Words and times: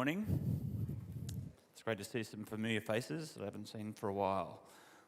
Morning. 0.00 0.24
It's 1.74 1.82
great 1.82 1.98
to 1.98 2.04
see 2.04 2.22
some 2.22 2.44
familiar 2.44 2.80
faces 2.80 3.32
that 3.32 3.42
I 3.42 3.44
haven't 3.44 3.68
seen 3.68 3.92
for 3.92 4.08
a 4.08 4.14
while. 4.14 4.62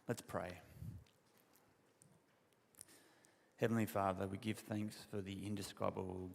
Let's 0.06 0.20
pray. 0.20 0.50
Heavenly 3.56 3.86
Father, 3.86 4.26
we 4.26 4.36
give 4.36 4.58
thanks 4.58 4.96
for 5.10 5.22
the 5.22 5.46
indescribable, 5.46 6.28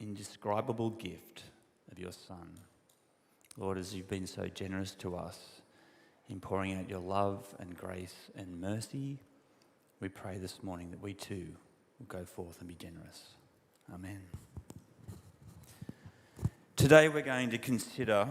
indescribable 0.00 0.88
gift 0.88 1.42
of 1.92 1.98
your 1.98 2.12
Son. 2.12 2.48
Lord, 3.58 3.76
as 3.76 3.94
you've 3.94 4.08
been 4.08 4.26
so 4.26 4.46
generous 4.46 4.92
to 4.92 5.14
us 5.14 5.60
in 6.30 6.40
pouring 6.40 6.78
out 6.78 6.88
your 6.88 7.00
love 7.00 7.44
and 7.58 7.76
grace 7.76 8.30
and 8.34 8.58
mercy, 8.58 9.18
we 10.00 10.08
pray 10.08 10.38
this 10.38 10.62
morning 10.62 10.92
that 10.92 11.02
we 11.02 11.12
too 11.12 11.48
will 11.98 12.06
go 12.06 12.24
forth 12.24 12.60
and 12.60 12.68
be 12.68 12.74
generous. 12.74 13.34
Amen. 13.92 14.22
Today 16.88 17.10
we're 17.10 17.20
going 17.20 17.50
to 17.50 17.58
consider 17.58 18.26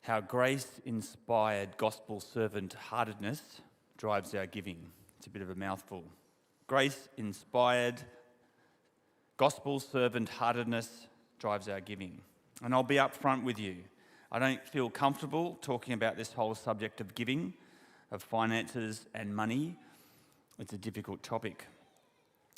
how 0.00 0.22
grace 0.22 0.80
inspired 0.86 1.76
gospel 1.76 2.20
servant 2.20 2.72
heartedness 2.72 3.42
drives 3.98 4.34
our 4.34 4.46
giving. 4.46 4.78
It's 5.18 5.26
a 5.26 5.28
bit 5.28 5.42
of 5.42 5.50
a 5.50 5.54
mouthful. 5.54 6.04
Grace 6.68 7.10
inspired 7.18 8.00
gospel 9.36 9.78
servant 9.78 10.30
heartedness 10.30 10.88
drives 11.38 11.68
our 11.68 11.82
giving. 11.82 12.18
And 12.64 12.72
I'll 12.72 12.82
be 12.82 12.94
upfront 12.94 13.42
with 13.44 13.58
you. 13.58 13.76
I 14.30 14.38
don't 14.38 14.66
feel 14.66 14.88
comfortable 14.88 15.58
talking 15.60 15.92
about 15.92 16.16
this 16.16 16.32
whole 16.32 16.54
subject 16.54 17.02
of 17.02 17.14
giving, 17.14 17.52
of 18.10 18.22
finances 18.22 19.04
and 19.14 19.36
money. 19.36 19.76
It's 20.58 20.72
a 20.72 20.78
difficult 20.78 21.22
topic. 21.22 21.66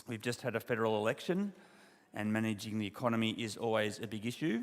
We've 0.07 0.21
just 0.21 0.43
had 0.43 0.55
a 0.55 0.61
federal 0.61 0.97
election 0.97 1.55
and 2.15 2.33
managing 2.33 2.79
the 2.79 2.87
economy 2.87 3.31
is 3.31 3.57
always 3.57 3.99
a 4.01 4.07
big 4.07 4.25
issue. 4.25 4.63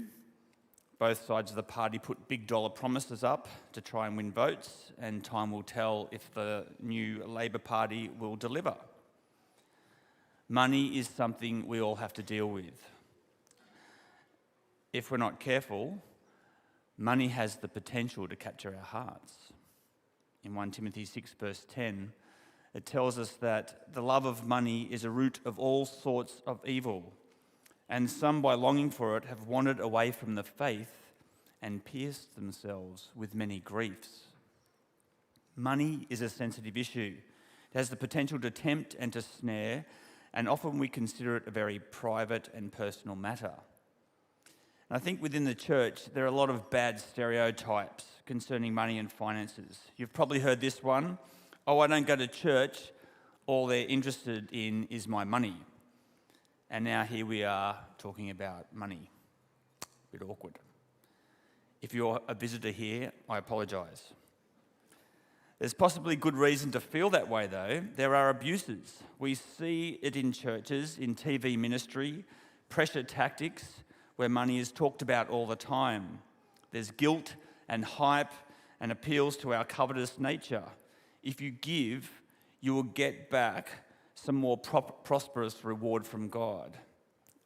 Both 0.99 1.25
sides 1.25 1.51
of 1.51 1.55
the 1.55 1.63
party 1.63 1.97
put 1.97 2.27
big 2.27 2.47
dollar 2.47 2.69
promises 2.69 3.23
up 3.23 3.47
to 3.73 3.81
try 3.81 4.07
and 4.07 4.15
win 4.15 4.31
votes, 4.31 4.91
and 4.99 5.23
time 5.23 5.51
will 5.51 5.63
tell 5.63 6.07
if 6.11 6.33
the 6.33 6.65
new 6.79 7.23
Labor 7.25 7.57
Party 7.57 8.09
will 8.19 8.35
deliver. 8.35 8.75
Money 10.47 10.97
is 10.97 11.07
something 11.07 11.65
we 11.67 11.81
all 11.81 11.95
have 11.95 12.13
to 12.13 12.23
deal 12.23 12.47
with. 12.47 12.85
If 14.93 15.09
we're 15.09 15.17
not 15.17 15.39
careful, 15.39 15.97
money 16.97 17.29
has 17.29 17.55
the 17.55 17.67
potential 17.67 18.27
to 18.27 18.35
capture 18.35 18.75
our 18.77 18.85
hearts. 18.85 19.33
In 20.43 20.53
1 20.53 20.71
Timothy 20.71 21.05
6, 21.05 21.33
verse 21.39 21.65
10, 21.73 22.11
it 22.73 22.85
tells 22.85 23.17
us 23.17 23.31
that 23.41 23.93
the 23.93 24.01
love 24.01 24.25
of 24.25 24.45
money 24.45 24.87
is 24.91 25.03
a 25.03 25.09
root 25.09 25.39
of 25.45 25.57
all 25.57 25.85
sorts 25.85 26.41
of 26.45 26.59
evil 26.65 27.13
and 27.91 28.09
some, 28.09 28.41
by 28.41 28.53
longing 28.53 28.89
for 28.89 29.17
it, 29.17 29.25
have 29.25 29.43
wandered 29.43 29.81
away 29.81 30.11
from 30.11 30.35
the 30.35 30.43
faith 30.43 30.93
and 31.61 31.83
pierced 31.83 32.35
themselves 32.35 33.09
with 33.17 33.35
many 33.35 33.59
griefs. 33.59 34.21
Money 35.57 36.07
is 36.09 36.21
a 36.21 36.29
sensitive 36.29 36.77
issue. 36.77 37.15
It 37.73 37.77
has 37.77 37.89
the 37.89 37.97
potential 37.97 38.39
to 38.39 38.49
tempt 38.49 38.95
and 38.97 39.11
to 39.11 39.21
snare, 39.21 39.85
and 40.33 40.47
often 40.47 40.79
we 40.79 40.87
consider 40.87 41.35
it 41.35 41.45
a 41.47 41.51
very 41.51 41.79
private 41.79 42.47
and 42.53 42.71
personal 42.71 43.17
matter. 43.17 43.51
And 44.89 44.95
I 44.95 44.99
think 44.99 45.21
within 45.21 45.43
the 45.43 45.53
church, 45.53 46.05
there 46.13 46.23
are 46.23 46.27
a 46.27 46.31
lot 46.31 46.49
of 46.49 46.69
bad 46.69 46.97
stereotypes 46.97 48.05
concerning 48.25 48.73
money 48.73 48.99
and 48.99 49.11
finances. 49.11 49.79
You've 49.97 50.13
probably 50.13 50.39
heard 50.39 50.61
this 50.61 50.81
one 50.81 51.17
oh, 51.67 51.79
I 51.79 51.87
don't 51.87 52.07
go 52.07 52.15
to 52.15 52.27
church, 52.27 52.91
all 53.45 53.67
they're 53.67 53.85
interested 53.85 54.49
in 54.51 54.87
is 54.89 55.07
my 55.07 55.25
money. 55.25 55.55
And 56.73 56.85
now 56.85 57.03
here 57.03 57.25
we 57.25 57.43
are 57.43 57.75
talking 57.97 58.29
about 58.29 58.73
money. 58.73 59.11
A 59.83 60.17
bit 60.17 60.21
awkward. 60.25 60.57
If 61.81 61.93
you're 61.93 62.21
a 62.29 62.33
visitor 62.33 62.71
here, 62.71 63.11
I 63.27 63.39
apologise. 63.39 64.13
There's 65.59 65.73
possibly 65.73 66.15
good 66.15 66.37
reason 66.37 66.71
to 66.71 66.79
feel 66.79 67.09
that 67.09 67.27
way, 67.27 67.47
though. 67.47 67.83
There 67.97 68.15
are 68.15 68.29
abuses. 68.29 69.03
We 69.19 69.35
see 69.35 69.99
it 70.01 70.15
in 70.15 70.31
churches, 70.31 70.97
in 70.97 71.13
TV 71.13 71.57
ministry, 71.57 72.23
pressure 72.69 73.03
tactics, 73.03 73.83
where 74.15 74.29
money 74.29 74.57
is 74.57 74.71
talked 74.71 75.01
about 75.01 75.27
all 75.27 75.47
the 75.47 75.57
time. 75.57 76.19
There's 76.71 76.91
guilt 76.91 77.35
and 77.67 77.83
hype 77.83 78.31
and 78.79 78.93
appeals 78.93 79.35
to 79.37 79.53
our 79.53 79.65
covetous 79.65 80.17
nature. 80.19 80.63
If 81.21 81.41
you 81.41 81.51
give, 81.51 82.09
you 82.61 82.73
will 82.73 82.83
get 82.83 83.29
back 83.29 83.90
some 84.15 84.35
more 84.35 84.57
prosperous 84.57 85.63
reward 85.63 86.05
from 86.05 86.29
God. 86.29 86.77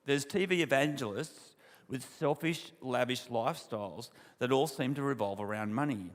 There's 0.06 0.26
TV 0.26 0.60
evangelists 0.60 1.56
with 1.88 2.08
selfish, 2.20 2.72
lavish 2.82 3.26
lifestyles 3.28 4.10
that 4.40 4.52
all 4.52 4.68
seem 4.68 4.94
to 4.96 5.02
revolve 5.02 5.40
around 5.40 5.74
money. 5.74 6.12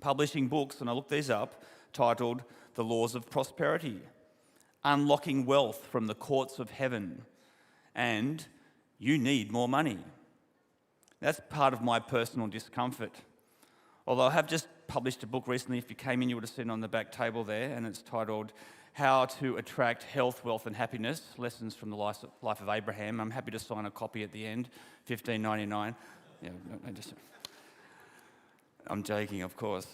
Publishing 0.00 0.48
books, 0.48 0.80
and 0.80 0.90
I 0.90 0.92
looked 0.92 1.10
these 1.10 1.30
up, 1.30 1.62
titled 1.92 2.42
The 2.74 2.84
Laws 2.84 3.14
of 3.14 3.30
Prosperity, 3.30 4.00
Unlocking 4.84 5.46
Wealth 5.46 5.86
from 5.90 6.06
the 6.06 6.14
Courts 6.14 6.58
of 6.58 6.70
Heaven, 6.70 7.22
and 7.94 8.44
You 8.98 9.18
Need 9.18 9.52
More 9.52 9.68
Money. 9.68 9.98
That's 11.20 11.40
part 11.50 11.72
of 11.72 11.82
my 11.82 12.00
personal 12.00 12.48
discomfort. 12.48 13.14
Although 14.06 14.26
I 14.26 14.32
have 14.32 14.48
just 14.48 14.66
published 14.88 15.22
a 15.22 15.26
book 15.28 15.46
recently, 15.46 15.78
if 15.78 15.88
you 15.88 15.94
came 15.94 16.20
in, 16.22 16.28
you 16.28 16.34
would 16.34 16.44
have 16.44 16.50
seen 16.50 16.68
on 16.68 16.80
the 16.80 16.88
back 16.88 17.12
table 17.12 17.44
there, 17.44 17.70
and 17.70 17.86
it's 17.86 18.02
titled 18.02 18.52
how 18.94 19.24
to 19.24 19.56
Attract 19.56 20.02
Health, 20.02 20.44
Wealth 20.44 20.66
and 20.66 20.76
Happiness, 20.76 21.22
Lessons 21.38 21.74
from 21.74 21.88
the 21.88 21.96
Life 21.96 22.24
of 22.42 22.68
Abraham. 22.68 23.20
I'm 23.20 23.30
happy 23.30 23.50
to 23.52 23.58
sign 23.58 23.86
a 23.86 23.90
copy 23.90 24.22
at 24.22 24.32
the 24.32 24.44
end, 24.44 24.68
$15.99. 25.08 25.94
Yeah, 26.42 26.50
I'm 28.88 29.02
joking, 29.02 29.42
of 29.42 29.56
course. 29.56 29.86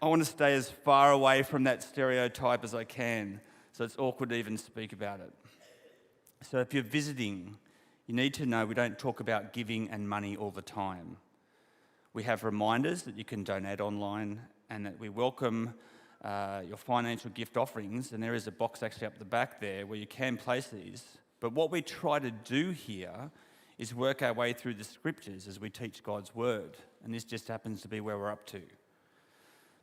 I 0.00 0.06
want 0.06 0.22
to 0.22 0.30
stay 0.30 0.54
as 0.54 0.70
far 0.70 1.10
away 1.10 1.42
from 1.42 1.64
that 1.64 1.82
stereotype 1.82 2.62
as 2.62 2.72
I 2.74 2.84
can, 2.84 3.40
so 3.72 3.82
it's 3.84 3.98
awkward 3.98 4.28
to 4.30 4.36
even 4.36 4.56
speak 4.56 4.92
about 4.92 5.20
it. 5.20 5.32
So 6.42 6.60
if 6.60 6.72
you're 6.72 6.84
visiting, 6.84 7.58
you 8.06 8.14
need 8.14 8.34
to 8.34 8.46
know 8.46 8.64
we 8.64 8.74
don't 8.74 8.98
talk 8.98 9.18
about 9.18 9.52
giving 9.52 9.90
and 9.90 10.08
money 10.08 10.36
all 10.36 10.52
the 10.52 10.62
time. 10.62 11.16
We 12.12 12.22
have 12.22 12.44
reminders 12.44 13.02
that 13.02 13.16
you 13.18 13.24
can 13.24 13.42
donate 13.42 13.80
online 13.80 14.42
and 14.68 14.86
that 14.86 15.00
we 15.00 15.08
welcome 15.08 15.74
uh, 16.24 16.62
your 16.66 16.76
financial 16.76 17.30
gift 17.30 17.56
offerings, 17.56 18.12
and 18.12 18.22
there 18.22 18.34
is 18.34 18.46
a 18.46 18.52
box 18.52 18.82
actually 18.82 19.06
up 19.06 19.18
the 19.18 19.24
back 19.24 19.60
there 19.60 19.86
where 19.86 19.98
you 19.98 20.06
can 20.06 20.36
place 20.36 20.66
these. 20.68 21.04
But 21.40 21.52
what 21.52 21.70
we 21.70 21.80
try 21.80 22.18
to 22.18 22.30
do 22.30 22.70
here 22.70 23.30
is 23.78 23.94
work 23.94 24.20
our 24.22 24.34
way 24.34 24.52
through 24.52 24.74
the 24.74 24.84
scriptures 24.84 25.48
as 25.48 25.58
we 25.58 25.70
teach 25.70 26.02
God's 26.02 26.34
word, 26.34 26.76
and 27.02 27.14
this 27.14 27.24
just 27.24 27.48
happens 27.48 27.80
to 27.82 27.88
be 27.88 28.00
where 28.00 28.18
we're 28.18 28.30
up 28.30 28.46
to. 28.46 28.60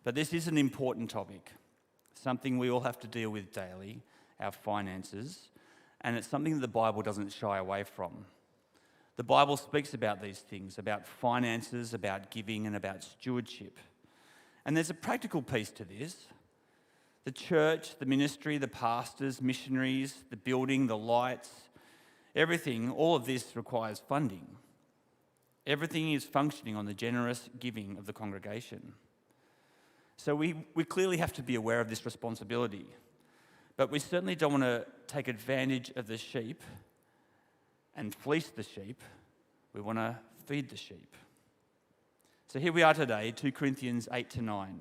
But 0.04 0.16
this 0.16 0.34
is 0.34 0.48
an 0.48 0.58
important 0.58 1.10
topic, 1.10 1.52
something 2.14 2.58
we 2.58 2.70
all 2.70 2.82
have 2.82 3.00
to 3.00 3.08
deal 3.08 3.30
with 3.30 3.52
daily 3.52 4.04
our 4.40 4.52
finances, 4.52 5.50
and 6.02 6.16
it's 6.16 6.28
something 6.28 6.60
the 6.60 6.68
Bible 6.68 7.02
doesn't 7.02 7.32
shy 7.32 7.58
away 7.58 7.84
from. 7.84 8.26
The 9.16 9.24
Bible 9.24 9.58
speaks 9.58 9.96
about 9.96 10.22
these 10.22 10.40
things 10.40 10.78
about 10.78 11.08
finances, 11.08 11.96
about 11.96 12.30
giving, 12.30 12.68
and 12.68 12.76
about 12.76 13.04
stewardship. 13.04 13.80
And 14.68 14.76
there's 14.76 14.90
a 14.90 14.94
practical 14.94 15.42
piece 15.42 15.72
to 15.72 15.86
this. 15.86 16.28
The 17.24 17.32
church, 17.32 17.98
the 18.00 18.06
ministry, 18.06 18.58
the 18.58 18.68
pastors, 18.68 19.42
missionaries, 19.42 20.14
the 20.30 20.36
building, 20.36 20.88
the 20.88 20.98
lights, 20.98 21.50
everything, 22.36 22.92
all 22.92 23.16
of 23.16 23.26
this 23.26 23.56
requires 23.56 24.02
funding. 24.08 24.46
Everything 25.66 26.12
is 26.12 26.26
functioning 26.26 26.76
on 26.76 26.86
the 26.86 26.94
generous 26.94 27.50
giving 27.60 27.98
of 27.98 28.06
the 28.06 28.14
congregation. 28.14 28.94
So 30.18 30.36
we, 30.36 30.56
we 30.76 30.84
clearly 30.84 31.18
have 31.18 31.32
to 31.34 31.44
be 31.44 31.56
aware 31.56 31.80
of 31.80 31.90
this 31.90 32.04
responsibility. 32.04 32.88
But 33.78 33.90
we 33.90 34.00
certainly 34.00 34.36
don't 34.36 34.52
want 34.52 34.64
to 34.64 34.86
take 35.08 35.30
advantage 35.30 35.92
of 35.96 36.08
the 36.08 36.18
sheep 36.18 36.62
and 37.96 38.14
fleece 38.14 38.50
the 38.50 38.64
sheep. 38.64 39.02
We 39.74 39.80
want 39.80 39.98
to 39.98 40.18
feed 40.46 40.70
the 40.70 40.78
sheep. 40.78 41.16
So 42.50 42.60
here 42.60 42.72
we 42.72 42.82
are 42.82 42.94
today, 42.94 43.32
2 43.32 43.52
Corinthians 43.52 44.08
8 44.10 44.30
to 44.30 44.42
9. 44.42 44.80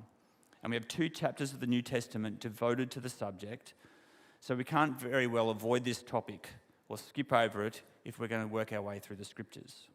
And 0.63 0.71
we 0.71 0.77
have 0.77 0.87
two 0.87 1.09
chapters 1.09 1.53
of 1.53 1.59
the 1.59 1.67
New 1.67 1.83
Testament 1.83 2.39
devoted 2.39 2.93
to 2.93 3.01
the 3.01 3.09
subject. 3.09 3.75
So 4.39 4.55
we 4.55 4.63
can't 4.63 5.01
very 5.01 5.27
well 5.27 5.51
avoid 5.51 5.85
this 5.85 6.01
topic 6.01 6.49
or 6.89 6.97
skip 6.97 7.33
over 7.33 7.67
it 7.67 7.83
if 8.05 8.21
we're 8.21 8.29
going 8.29 8.43
to 8.43 8.47
work 8.47 8.73
our 8.73 8.83
way 8.83 9.01
through 9.01 9.17
the 9.17 9.25
scriptures. 9.25 9.89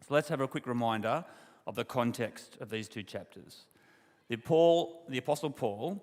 So 0.00 0.14
let's 0.14 0.28
have 0.28 0.40
a 0.40 0.48
quick 0.48 0.66
reminder 0.66 1.24
of 1.64 1.76
the 1.76 1.84
context 1.84 2.56
of 2.60 2.70
these 2.70 2.88
two 2.88 3.04
chapters. 3.04 3.66
The, 4.26 4.36
Paul, 4.36 5.04
the 5.08 5.18
Apostle 5.18 5.50
Paul 5.50 6.02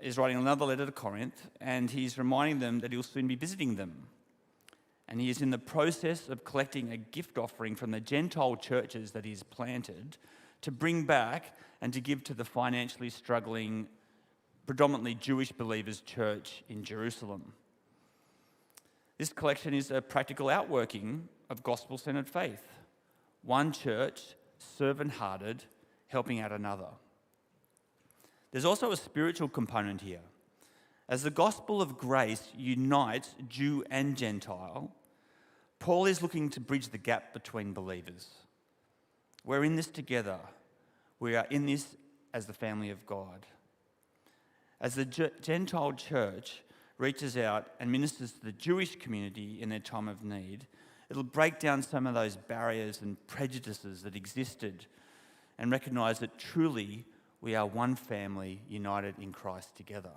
is 0.00 0.18
writing 0.18 0.36
another 0.36 0.66
letter 0.66 0.86
to 0.86 0.92
Corinth, 0.92 1.48
and 1.60 1.90
he's 1.90 2.16
reminding 2.16 2.60
them 2.60 2.78
that 2.78 2.92
he'll 2.92 3.02
soon 3.02 3.26
be 3.26 3.34
visiting 3.34 3.74
them 3.74 4.06
and 5.08 5.20
he 5.20 5.30
is 5.30 5.40
in 5.40 5.50
the 5.50 5.58
process 5.58 6.28
of 6.28 6.44
collecting 6.44 6.92
a 6.92 6.96
gift 6.96 7.38
offering 7.38 7.76
from 7.76 7.92
the 7.92 8.00
Gentile 8.00 8.56
churches 8.56 9.12
that 9.12 9.24
he's 9.24 9.42
planted 9.42 10.16
to 10.62 10.70
bring 10.70 11.04
back 11.04 11.56
and 11.80 11.92
to 11.92 12.00
give 12.00 12.24
to 12.24 12.34
the 12.34 12.44
financially 12.44 13.10
struggling, 13.10 13.86
predominantly 14.66 15.14
Jewish 15.14 15.52
believers' 15.52 16.00
church 16.00 16.64
in 16.68 16.82
Jerusalem. 16.82 17.52
This 19.18 19.32
collection 19.32 19.74
is 19.74 19.90
a 19.90 20.02
practical 20.02 20.50
outworking 20.50 21.28
of 21.48 21.62
gospel 21.62 21.98
centered 21.98 22.28
faith. 22.28 22.66
one 23.42 23.70
church, 23.70 24.34
servant 24.58 25.12
hearted, 25.12 25.64
helping 26.08 26.40
out 26.40 26.50
another. 26.50 26.88
There's 28.50 28.64
also 28.64 28.90
a 28.90 28.96
spiritual 28.96 29.48
component 29.48 30.00
here. 30.00 30.20
As 31.08 31.22
the 31.22 31.30
gospel 31.30 31.80
of 31.80 31.98
grace 31.98 32.48
unites 32.56 33.34
Jew 33.48 33.84
and 33.90 34.16
Gentile, 34.16 34.90
Paul 35.78 36.06
is 36.06 36.22
looking 36.22 36.50
to 36.50 36.60
bridge 36.60 36.88
the 36.88 36.98
gap 36.98 37.32
between 37.32 37.72
believers. 37.72 38.28
We're 39.44 39.64
in 39.64 39.76
this 39.76 39.86
together. 39.86 40.38
We 41.20 41.36
are 41.36 41.46
in 41.50 41.66
this 41.66 41.86
as 42.34 42.46
the 42.46 42.52
family 42.52 42.90
of 42.90 43.06
God. 43.06 43.46
As 44.80 44.96
the 44.96 45.04
Gentile 45.40 45.92
church 45.92 46.62
reaches 46.98 47.36
out 47.36 47.68
and 47.78 47.92
ministers 47.92 48.32
to 48.32 48.44
the 48.44 48.52
Jewish 48.52 48.96
community 48.96 49.58
in 49.60 49.68
their 49.68 49.78
time 49.78 50.08
of 50.08 50.24
need, 50.24 50.66
it'll 51.08 51.22
break 51.22 51.60
down 51.60 51.82
some 51.82 52.06
of 52.06 52.14
those 52.14 52.36
barriers 52.36 53.00
and 53.00 53.16
prejudices 53.28 54.02
that 54.02 54.16
existed 54.16 54.86
and 55.58 55.70
recognize 55.70 56.18
that 56.18 56.36
truly 56.36 57.04
we 57.40 57.54
are 57.54 57.66
one 57.66 57.94
family 57.94 58.62
united 58.68 59.14
in 59.20 59.32
Christ 59.32 59.76
together. 59.76 60.10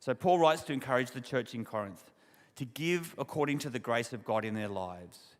So, 0.00 0.14
Paul 0.14 0.38
writes 0.38 0.62
to 0.62 0.72
encourage 0.72 1.10
the 1.10 1.20
church 1.20 1.54
in 1.54 1.64
Corinth 1.64 2.12
to 2.56 2.64
give 2.64 3.14
according 3.18 3.58
to 3.60 3.70
the 3.70 3.78
grace 3.78 4.12
of 4.12 4.24
God 4.24 4.44
in 4.44 4.54
their 4.54 4.68
lives. 4.68 5.36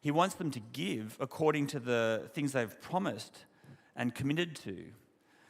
He 0.00 0.10
wants 0.10 0.34
them 0.34 0.50
to 0.52 0.60
give 0.60 1.16
according 1.18 1.66
to 1.68 1.80
the 1.80 2.30
things 2.32 2.52
they've 2.52 2.80
promised 2.80 3.44
and 3.96 4.14
committed 4.14 4.54
to. 4.56 4.84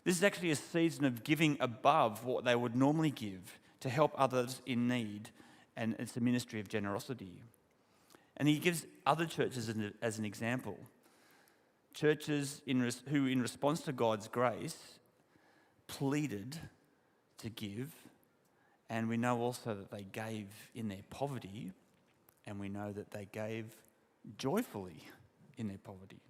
This 0.05 0.17
is 0.17 0.25
actually 0.25 0.53
a 0.53 0.57
season 0.57 1.05
of 1.05 1.25
giving 1.25 1.57
above 1.61 2.25
what 2.25 2.45
they 2.45 2.57
would 2.57 2.75
normally 2.75 3.11
give 3.11 3.59
to 3.81 3.89
help 3.89 4.13
others 4.17 4.63
in 4.65 4.89
need, 4.89 5.31
and 5.77 5.95
it's 5.99 6.17
a 6.17 6.21
ministry 6.21 6.61
of 6.61 6.69
generosity. 6.69 7.43
And 8.37 8.49
he 8.49 8.59
gives 8.59 8.87
other 9.05 9.27
churches 9.27 9.69
as 10.01 10.19
an 10.19 10.25
example. 10.25 10.79
Churches 11.95 12.63
in 12.67 12.89
who, 13.11 13.27
in 13.27 13.43
response 13.43 13.81
to 13.83 13.93
God's 13.93 14.29
grace, 14.29 14.79
pleaded 15.89 16.57
to 17.39 17.51
give 17.51 17.93
and 18.91 19.09
we 19.09 19.17
know 19.17 19.41
also 19.41 19.75
that 19.75 19.91
they 19.91 20.05
gave 20.13 20.47
in 20.75 20.89
their 20.89 21.03
poverty, 21.11 21.73
and 22.47 22.59
we 22.59 22.69
know 22.69 22.93
that 22.93 23.11
they 23.11 23.29
gave 23.31 23.67
joyfully 24.37 25.03
in 25.57 25.69
their 25.69 25.79
poverty. 25.79 26.23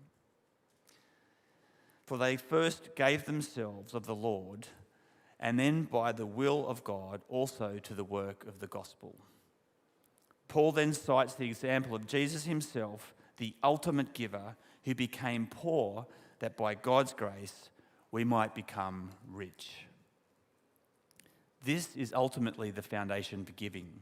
For 2.04 2.18
they 2.18 2.36
first 2.36 2.96
gave 2.96 3.24
themselves 3.24 3.94
of 3.94 4.06
the 4.06 4.14
Lord, 4.14 4.66
and 5.38 5.58
then 5.58 5.84
by 5.84 6.12
the 6.12 6.26
will 6.26 6.66
of 6.66 6.82
God 6.82 7.22
also 7.28 7.78
to 7.78 7.94
the 7.94 8.04
work 8.04 8.46
of 8.46 8.60
the 8.60 8.66
gospel. 8.66 9.14
Paul 10.48 10.72
then 10.72 10.94
cites 10.94 11.34
the 11.34 11.46
example 11.46 11.94
of 11.94 12.06
Jesus 12.06 12.44
himself, 12.44 13.14
the 13.36 13.54
ultimate 13.62 14.14
giver, 14.14 14.56
who 14.84 14.94
became 14.94 15.46
poor 15.46 16.06
that 16.38 16.56
by 16.56 16.74
God's 16.74 17.12
grace 17.12 17.68
we 18.10 18.24
might 18.24 18.54
become 18.54 19.10
rich. 19.30 19.87
This 21.64 21.96
is 21.96 22.12
ultimately 22.12 22.70
the 22.70 22.82
foundation 22.82 23.44
for 23.44 23.52
giving. 23.52 24.00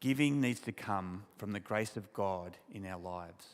Giving 0.00 0.40
needs 0.40 0.60
to 0.60 0.72
come 0.72 1.24
from 1.36 1.52
the 1.52 1.60
grace 1.60 1.96
of 1.96 2.12
God 2.12 2.56
in 2.72 2.86
our 2.86 3.00
lives. 3.00 3.46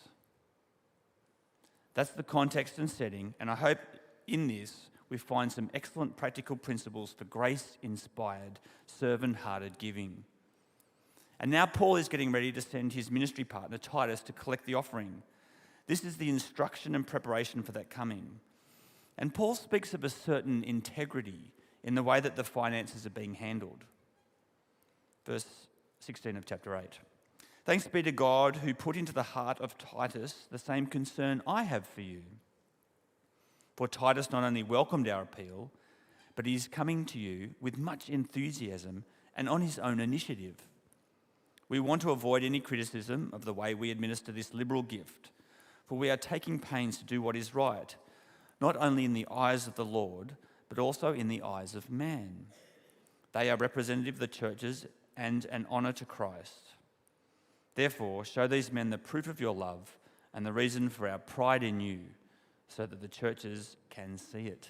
That's 1.95 2.11
the 2.11 2.23
context 2.23 2.79
and 2.79 2.91
setting, 2.91 3.35
and 3.41 3.51
I 3.51 3.55
hope 3.55 3.79
in 4.27 4.49
this 4.49 4.91
we 5.09 5.17
find 5.17 5.53
some 5.53 5.71
excellent 5.73 6.17
practical 6.17 6.57
principles 6.57 7.13
for 7.13 7.25
grace 7.25 7.79
inspired, 7.83 8.59
servant 8.87 9.37
hearted 9.37 9.79
giving. 9.79 10.25
And 11.41 11.51
now 11.51 11.67
Paul 11.67 11.97
is 11.97 12.09
getting 12.09 12.33
ready 12.33 12.53
to 12.53 12.61
send 12.61 12.93
his 12.93 13.11
ministry 13.11 13.45
partner, 13.45 13.79
Titus, 13.79 14.21
to 14.23 14.33
collect 14.33 14.67
the 14.67 14.75
offering. 14.75 15.23
This 15.87 16.05
is 16.05 16.17
the 16.17 16.29
instruction 16.29 16.95
and 16.95 17.07
preparation 17.07 17.63
for 17.63 17.73
that 17.73 17.91
coming. 17.91 18.41
And 19.17 19.33
Paul 19.33 19.55
speaks 19.55 19.95
of 19.95 20.05
a 20.05 20.11
certain 20.11 20.65
integrity 20.65 21.53
in 21.85 21.95
the 21.95 22.03
way 22.03 22.19
that 22.19 22.35
the 22.35 22.43
finances 22.43 23.07
are 23.07 23.11
being 23.11 23.35
handled. 23.35 23.85
Verse 25.27 25.47
16 26.01 26.37
of 26.37 26.47
chapter 26.47 26.75
8. 26.75 26.99
Thanks 27.65 27.87
be 27.87 28.03
to 28.03 28.13
God 28.13 28.57
who 28.57 28.75
put 28.75 28.97
into 28.97 29.13
the 29.13 29.23
heart 29.23 29.61
of 29.61 29.79
Titus 29.79 30.47
the 30.51 30.59
same 30.59 30.87
concern 30.87 31.43
I 31.47 31.63
have 31.63 31.87
for 31.87 32.01
you. 32.01 32.23
For 33.77 33.87
Titus 33.87 34.31
not 34.31 34.45
only 34.45 34.63
welcomed 34.63 35.09
our 35.09 35.23
appeal, 35.23 35.71
but 36.35 36.47
he 36.47 36.55
is 36.55 36.69
coming 36.69 37.05
to 37.07 37.19
you 37.19 37.51
with 37.61 37.79
much 37.79 38.09
enthusiasm 38.09 39.05
and 39.37 39.49
on 39.49 39.63
his 39.63 39.79
own 39.79 40.01
initiative. 40.01 40.57
We 41.69 41.81
want 41.81 42.03
to 42.03 42.11
avoid 42.11 42.45
any 42.45 42.61
criticism 42.61 43.31
of 43.33 43.45
the 43.45 43.55
way 43.55 43.75
we 43.75 43.91
administer 43.91 44.33
this 44.33 44.53
liberal 44.53 44.83
gift, 44.83 45.31
for 45.87 45.97
we 45.97 46.11
are 46.11 46.17
taking 46.17 46.59
pains 46.59 46.99
to 46.99 47.05
do 47.05 47.23
what 47.23 47.37
is 47.37 47.55
right, 47.55 47.95
not 48.61 48.77
only 48.77 49.05
in 49.05 49.13
the 49.13 49.27
eyes 49.31 49.67
of 49.67 49.75
the 49.75 49.85
Lord, 49.85 50.37
but 50.75 50.83
also 50.83 51.13
in 51.13 51.29
the 51.29 51.43
eyes 51.43 51.77
of 51.77 51.89
man. 51.89 52.47
They 53.33 53.49
are 53.49 53.57
representative 53.57 54.15
of 54.15 54.21
the 54.21 54.27
churches 54.27 54.87
and 55.17 55.47
an 55.53 55.67
honour 55.71 55.93
to 55.93 56.05
Christ. 56.05 56.75
Therefore, 57.77 58.25
show 58.25 58.49
these 58.49 58.73
men 58.73 58.91
the 58.91 58.99
proof 58.99 59.29
of 59.29 59.41
your 59.41 59.55
love 59.55 59.97
and 60.33 60.45
the 60.45 60.53
reason 60.53 60.89
for 60.89 61.09
our 61.09 61.19
pride 61.19 61.63
in 61.63 61.79
you, 61.79 62.01
so 62.67 62.87
that 62.87 63.01
the 63.01 63.09
churches 63.09 63.77
can 63.89 64.19
see 64.19 64.47
it. 64.47 64.69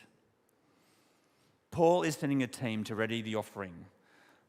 Paul 1.71 2.03
is 2.03 2.17
sending 2.17 2.43
a 2.43 2.47
team 2.47 2.85
to 2.85 2.95
ready 2.95 3.23
the 3.23 3.37
offering. 3.37 3.87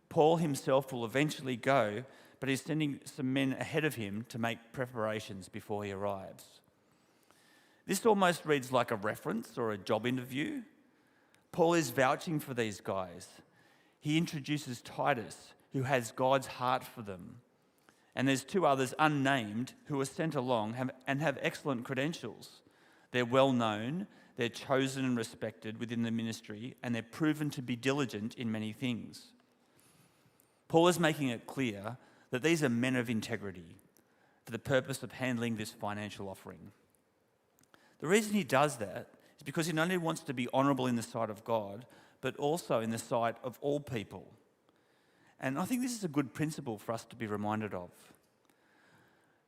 Paul 0.10 0.38
himself 0.38 0.92
will 0.92 1.06
eventually 1.06 1.56
go, 1.56 2.04
but 2.42 2.50
he's 2.50 2.62
sending 2.62 3.00
some 3.06 3.31
men 3.31 3.54
ahead 3.54 3.86
of 3.86 3.96
him 3.96 4.25
to 4.28 4.38
make 4.38 4.74
preparations 4.74 5.48
before 5.48 5.86
he 5.86 5.92
arrives. 5.92 6.44
This 7.88 8.06
almost 8.06 8.46
reads 8.46 8.74
like 8.74 8.92
a 8.92 8.98
reference 8.98 9.57
or 9.57 9.72
a 9.72 9.78
job 9.78 10.06
interview, 10.06 10.63
Paul 11.56 11.75
is 11.75 11.90
vouching 11.90 12.42
for 12.42 12.54
these 12.54 12.81
guys. 12.81 13.30
He 14.02 14.18
introduces 14.18 14.81
Titus, 14.81 15.54
who 15.72 15.84
has 15.84 16.12
God's 16.12 16.48
heart 16.48 16.84
for 16.84 17.02
them. 17.02 17.38
And 18.13 18.28
there's 18.28 18.44
two 18.44 18.66
others 18.66 18.94
unnamed 19.00 19.72
who 19.86 19.98
are 20.02 20.06
sent 20.06 20.36
along 20.36 20.75
and 21.07 21.22
have 21.22 21.40
excellent 21.42 21.86
credentials. 21.86 22.60
They're 23.13 23.24
well 23.24 23.54
known, 23.54 24.07
they're 24.36 24.50
chosen 24.50 25.06
and 25.06 25.16
respected 25.16 25.80
within 25.80 26.04
the 26.04 26.12
ministry, 26.12 26.75
and 26.84 26.94
they're 26.94 27.02
proven 27.02 27.50
to 27.52 27.62
be 27.62 27.78
diligent 27.78 28.36
in 28.36 28.52
many 28.52 28.74
things. 28.74 29.28
Paul 30.68 30.90
is 30.90 31.00
making 31.00 31.30
it 31.30 31.48
clear 31.48 31.96
that 32.31 32.44
these 32.44 32.63
are 32.63 32.69
men 32.69 32.98
of 32.98 33.10
integrity 33.10 33.78
for 34.44 34.52
the 34.52 34.60
purpose 34.60 35.04
of 35.04 35.13
handling 35.13 35.56
this 35.56 35.72
financial 35.72 36.28
offering. 36.28 36.74
The 38.00 38.07
reason 38.07 38.33
he 38.33 38.44
does 38.44 38.76
that 38.80 39.07
because 39.45 39.68
he 39.68 39.73
not 39.73 39.83
only 39.83 39.97
wants 39.97 40.21
to 40.21 40.33
be 40.33 40.49
honourable 40.54 40.87
in 40.87 40.95
the 40.95 41.04
sight 41.04 41.30
of 41.30 41.44
God, 41.45 41.85
but 42.21 42.35
also 42.37 42.81
in 42.81 42.90
the 42.90 42.97
sight 42.97 43.35
of 43.44 43.57
all 43.61 43.80
people. 43.80 44.25
And 45.40 45.59
I 45.59 45.66
think 45.66 45.81
this 45.81 45.95
is 45.95 46.04
a 46.04 46.09
good 46.09 46.33
principle 46.33 46.78
for 46.78 46.92
us 46.92 47.06
to 47.06 47.16
be 47.16 47.28
reminded 47.28 47.73
of. 47.73 47.92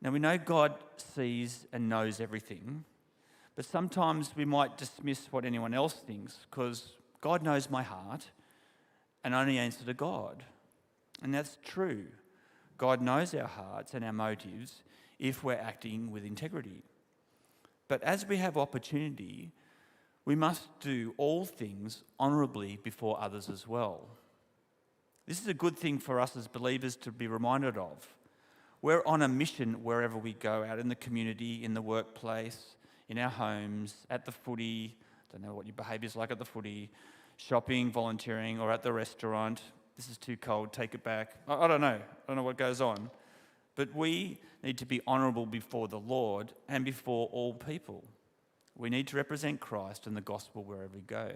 Now, 0.01 0.11
we 0.11 0.19
know 0.19 0.37
God 0.37 0.75
sees 0.97 1.65
and 1.73 1.89
knows 1.89 2.19
everything, 2.19 2.83
but 3.55 3.65
sometimes 3.65 4.35
we 4.35 4.45
might 4.45 4.77
dismiss 4.77 5.31
what 5.31 5.43
anyone 5.43 5.73
else 5.73 5.93
thinks 5.93 6.45
because 6.49 6.91
God 7.19 7.41
knows 7.41 7.69
my 7.69 7.81
heart 7.81 8.29
and 9.23 9.33
only 9.33 9.57
answer 9.57 9.83
to 9.83 9.93
God. 9.95 10.43
And 11.23 11.33
that's 11.33 11.57
true. 11.65 12.05
God 12.77 13.01
knows 13.01 13.33
our 13.33 13.47
hearts 13.47 13.95
and 13.95 14.05
our 14.05 14.13
motives 14.13 14.83
if 15.17 15.43
we're 15.43 15.53
acting 15.55 16.11
with 16.11 16.23
integrity. 16.23 16.83
But 17.87 18.03
as 18.03 18.27
we 18.27 18.37
have 18.37 18.55
opportunity, 18.55 19.51
we 20.27 20.35
must 20.35 20.67
do 20.81 21.13
all 21.15 21.45
things 21.45 22.03
honourably 22.19 22.77
before 22.83 23.17
others 23.21 23.47
as 23.47 23.65
well. 23.65 24.09
This 25.25 25.39
is 25.39 25.47
a 25.47 25.53
good 25.53 25.77
thing 25.77 25.99
for 25.99 26.19
us 26.19 26.35
as 26.35 26.49
believers 26.49 26.97
to 26.97 27.13
be 27.13 27.27
reminded 27.27 27.77
of. 27.77 28.05
We're 28.81 29.01
on 29.05 29.21
a 29.21 29.29
mission 29.29 29.85
wherever 29.85 30.17
we 30.17 30.33
go, 30.33 30.65
out 30.65 30.79
in 30.79 30.89
the 30.89 30.95
community, 30.95 31.63
in 31.63 31.73
the 31.73 31.81
workplace, 31.81 32.75
in 33.07 33.17
our 33.17 33.29
homes, 33.29 34.05
at 34.09 34.25
the 34.25 34.33
footy. 34.33 34.97
Don't 35.31 35.43
know 35.43 35.53
what 35.53 35.65
your 35.65 35.75
behaviour 35.75 36.07
is 36.07 36.17
like 36.17 36.29
at 36.29 36.39
the 36.39 36.45
footy, 36.45 36.89
shopping, 37.37 37.89
volunteering, 37.89 38.59
or 38.59 38.69
at 38.69 38.83
the 38.83 38.91
restaurant. 38.91 39.61
This 39.95 40.09
is 40.09 40.17
too 40.17 40.35
cold, 40.35 40.73
take 40.73 40.93
it 40.93 41.05
back. 41.05 41.35
I, 41.47 41.55
I 41.55 41.67
don't 41.69 41.79
know. 41.79 41.87
I 42.01 42.27
don't 42.27 42.35
know 42.35 42.43
what 42.43 42.57
goes 42.57 42.81
on. 42.81 43.09
But 43.75 43.95
we 43.95 44.41
need 44.61 44.77
to 44.79 44.85
be 44.85 44.99
honourable 45.07 45.45
before 45.45 45.87
the 45.87 46.01
Lord 46.01 46.51
and 46.67 46.83
before 46.83 47.29
all 47.31 47.53
people. 47.53 48.03
We 48.77 48.89
need 48.89 49.07
to 49.07 49.15
represent 49.15 49.59
Christ 49.59 50.07
and 50.07 50.15
the 50.15 50.21
gospel 50.21 50.63
wherever 50.63 50.93
we 50.93 51.01
go. 51.01 51.31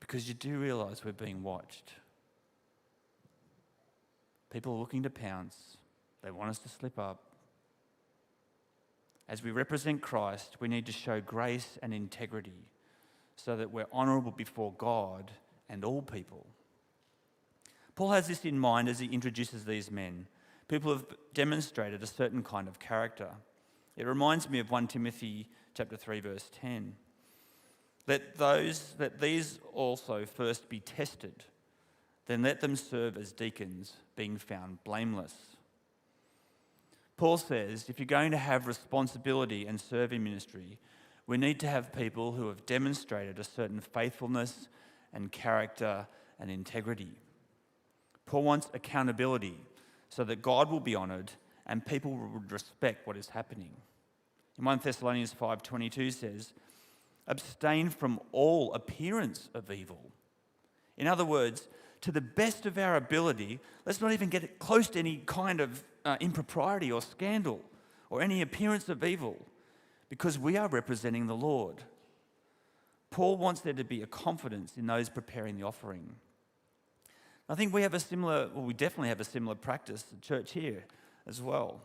Because 0.00 0.28
you 0.28 0.34
do 0.34 0.58
realize 0.58 1.04
we're 1.04 1.12
being 1.12 1.42
watched. 1.42 1.92
People 4.50 4.74
are 4.74 4.78
looking 4.78 5.02
to 5.02 5.10
pounce, 5.10 5.76
they 6.22 6.30
want 6.30 6.50
us 6.50 6.58
to 6.60 6.68
slip 6.68 6.98
up. 6.98 7.24
As 9.28 9.42
we 9.42 9.50
represent 9.50 10.02
Christ, 10.02 10.56
we 10.60 10.68
need 10.68 10.86
to 10.86 10.92
show 10.92 11.20
grace 11.20 11.78
and 11.82 11.94
integrity 11.94 12.68
so 13.36 13.56
that 13.56 13.72
we're 13.72 13.86
honourable 13.92 14.30
before 14.30 14.72
God 14.76 15.32
and 15.68 15.84
all 15.84 16.02
people. 16.02 16.46
Paul 17.96 18.12
has 18.12 18.28
this 18.28 18.44
in 18.44 18.58
mind 18.58 18.88
as 18.88 18.98
he 19.00 19.06
introduces 19.06 19.64
these 19.64 19.90
men, 19.90 20.26
People 20.68 20.92
have 20.92 21.04
demonstrated 21.34 22.02
a 22.02 22.06
certain 22.06 22.42
kind 22.42 22.68
of 22.68 22.78
character. 22.78 23.28
It 23.96 24.06
reminds 24.06 24.48
me 24.48 24.58
of 24.58 24.70
1 24.70 24.88
Timothy 24.88 25.48
chapter 25.74 25.96
3 25.96 26.20
verse 26.20 26.50
10. 26.60 26.94
Let 28.06 28.36
those 28.36 28.94
that 28.98 29.20
these 29.20 29.58
also 29.72 30.26
first 30.26 30.68
be 30.68 30.80
tested, 30.80 31.44
then 32.26 32.42
let 32.42 32.60
them 32.60 32.76
serve 32.76 33.16
as 33.16 33.32
deacons, 33.32 33.94
being 34.16 34.36
found 34.36 34.82
blameless. 34.84 35.34
Paul 37.16 37.38
says 37.38 37.86
if 37.88 37.98
you're 37.98 38.06
going 38.06 38.32
to 38.32 38.38
have 38.38 38.66
responsibility 38.66 39.66
and 39.66 39.80
serve 39.80 40.12
in 40.12 40.24
ministry, 40.24 40.78
we 41.26 41.38
need 41.38 41.58
to 41.60 41.68
have 41.68 41.92
people 41.92 42.32
who 42.32 42.48
have 42.48 42.66
demonstrated 42.66 43.38
a 43.38 43.44
certain 43.44 43.80
faithfulness 43.80 44.68
and 45.12 45.32
character 45.32 46.06
and 46.38 46.50
integrity. 46.50 47.12
Paul 48.26 48.42
wants 48.42 48.68
accountability 48.74 49.56
so 50.10 50.24
that 50.24 50.42
God 50.42 50.70
will 50.70 50.80
be 50.80 50.96
honoured 50.96 51.32
and 51.66 51.84
people 51.84 52.12
will 52.12 52.42
respect 52.48 53.06
what 53.06 53.16
is 53.16 53.30
happening. 53.30 53.70
In 54.58 54.64
1 54.64 54.80
Thessalonians 54.82 55.32
5:22 55.32 56.10
says, 56.10 56.52
"Abstain 57.26 57.90
from 57.90 58.20
all 58.32 58.72
appearance 58.74 59.48
of 59.54 59.70
evil." 59.70 60.12
In 60.96 61.06
other 61.06 61.24
words, 61.24 61.68
to 62.02 62.12
the 62.12 62.20
best 62.20 62.66
of 62.66 62.78
our 62.78 62.96
ability, 62.96 63.60
let's 63.84 64.00
not 64.00 64.12
even 64.12 64.28
get 64.28 64.58
close 64.58 64.88
to 64.90 64.98
any 64.98 65.18
kind 65.26 65.60
of 65.60 65.82
uh, 66.04 66.16
impropriety 66.20 66.92
or 66.92 67.00
scandal 67.00 67.64
or 68.10 68.20
any 68.20 68.42
appearance 68.42 68.88
of 68.88 69.02
evil 69.02 69.46
because 70.08 70.38
we 70.38 70.56
are 70.56 70.68
representing 70.68 71.26
the 71.26 71.34
Lord. 71.34 71.82
Paul 73.10 73.36
wants 73.36 73.60
there 73.62 73.72
to 73.72 73.84
be 73.84 74.02
a 74.02 74.06
confidence 74.06 74.76
in 74.76 74.86
those 74.86 75.08
preparing 75.08 75.56
the 75.56 75.64
offering. 75.64 76.16
I 77.48 77.54
think 77.54 77.72
we 77.72 77.82
have 77.82 77.94
a 77.94 78.00
similar, 78.00 78.48
well, 78.54 78.64
we 78.64 78.74
definitely 78.74 79.08
have 79.08 79.20
a 79.20 79.24
similar 79.24 79.54
practice 79.54 80.04
at 80.12 80.20
church 80.20 80.52
here 80.52 80.84
as 81.26 81.40
well. 81.40 81.80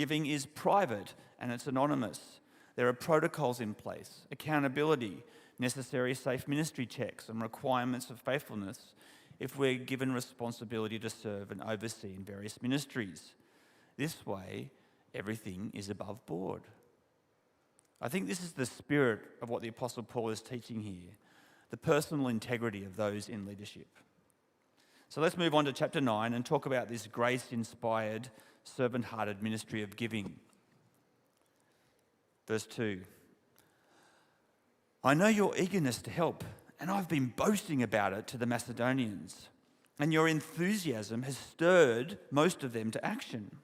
Giving 0.00 0.24
is 0.24 0.46
private 0.46 1.12
and 1.38 1.52
it's 1.52 1.66
anonymous. 1.66 2.40
There 2.74 2.88
are 2.88 2.94
protocols 2.94 3.60
in 3.60 3.74
place, 3.74 4.20
accountability, 4.32 5.22
necessary 5.58 6.14
safe 6.14 6.48
ministry 6.48 6.86
checks, 6.86 7.28
and 7.28 7.42
requirements 7.42 8.08
of 8.08 8.18
faithfulness 8.18 8.94
if 9.38 9.58
we're 9.58 9.74
given 9.74 10.14
responsibility 10.14 10.98
to 11.00 11.10
serve 11.10 11.50
and 11.50 11.62
oversee 11.62 12.14
in 12.14 12.24
various 12.24 12.62
ministries. 12.62 13.34
This 13.98 14.24
way, 14.24 14.70
everything 15.14 15.70
is 15.74 15.90
above 15.90 16.24
board. 16.24 16.62
I 18.00 18.08
think 18.08 18.26
this 18.26 18.42
is 18.42 18.52
the 18.52 18.64
spirit 18.64 19.20
of 19.42 19.50
what 19.50 19.60
the 19.60 19.68
Apostle 19.68 20.02
Paul 20.02 20.30
is 20.30 20.40
teaching 20.40 20.80
here 20.80 21.12
the 21.68 21.76
personal 21.76 22.28
integrity 22.28 22.86
of 22.86 22.96
those 22.96 23.28
in 23.28 23.44
leadership. 23.44 23.98
So 25.10 25.20
let's 25.20 25.36
move 25.36 25.54
on 25.54 25.66
to 25.66 25.74
chapter 25.74 26.00
9 26.00 26.32
and 26.32 26.46
talk 26.46 26.64
about 26.64 26.88
this 26.88 27.06
grace 27.06 27.48
inspired, 27.50 28.30
servant 28.76 29.06
hearted 29.06 29.42
ministry 29.42 29.82
of 29.82 29.96
giving. 29.96 30.36
Verse 32.46 32.66
2 32.66 33.00
I 35.02 35.14
know 35.14 35.28
your 35.28 35.56
eagerness 35.56 35.98
to 36.02 36.10
help, 36.10 36.44
and 36.78 36.90
I've 36.90 37.08
been 37.08 37.32
boasting 37.34 37.82
about 37.82 38.12
it 38.12 38.26
to 38.28 38.36
the 38.36 38.46
Macedonians, 38.46 39.48
and 39.98 40.12
your 40.12 40.28
enthusiasm 40.28 41.22
has 41.22 41.38
stirred 41.38 42.18
most 42.30 42.62
of 42.62 42.72
them 42.72 42.90
to 42.90 43.04
action. 43.04 43.56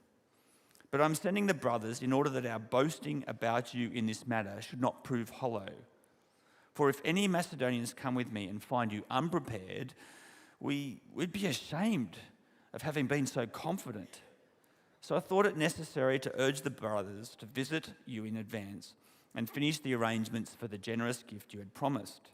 But 0.89 1.01
I'm 1.01 1.15
sending 1.15 1.47
the 1.47 1.53
brothers 1.53 2.01
in 2.01 2.13
order 2.13 2.29
that 2.31 2.45
our 2.45 2.59
boasting 2.59 3.23
about 3.27 3.73
you 3.73 3.89
in 3.93 4.05
this 4.05 4.25
matter 4.25 4.61
should 4.61 4.81
not 4.81 5.03
prove 5.03 5.29
hollow. 5.29 5.67
For 6.73 6.89
if 6.89 7.01
any 7.03 7.27
Macedonians 7.27 7.93
come 7.93 8.15
with 8.15 8.31
me 8.31 8.47
and 8.47 8.63
find 8.63 8.91
you 8.91 9.03
unprepared, 9.09 9.93
we 10.59 11.01
would 11.13 11.31
be 11.31 11.45
ashamed 11.47 12.17
of 12.73 12.83
having 12.83 13.07
been 13.07 13.27
so 13.27 13.45
confident. 13.45 14.21
So 15.01 15.15
I 15.15 15.19
thought 15.19 15.45
it 15.45 15.57
necessary 15.57 16.19
to 16.19 16.39
urge 16.39 16.61
the 16.61 16.69
brothers 16.69 17.35
to 17.39 17.45
visit 17.45 17.91
you 18.05 18.25
in 18.25 18.35
advance 18.35 18.93
and 19.35 19.49
finish 19.49 19.79
the 19.79 19.93
arrangements 19.93 20.55
for 20.57 20.67
the 20.67 20.77
generous 20.77 21.23
gift 21.23 21.53
you 21.53 21.59
had 21.59 21.73
promised. 21.73 22.31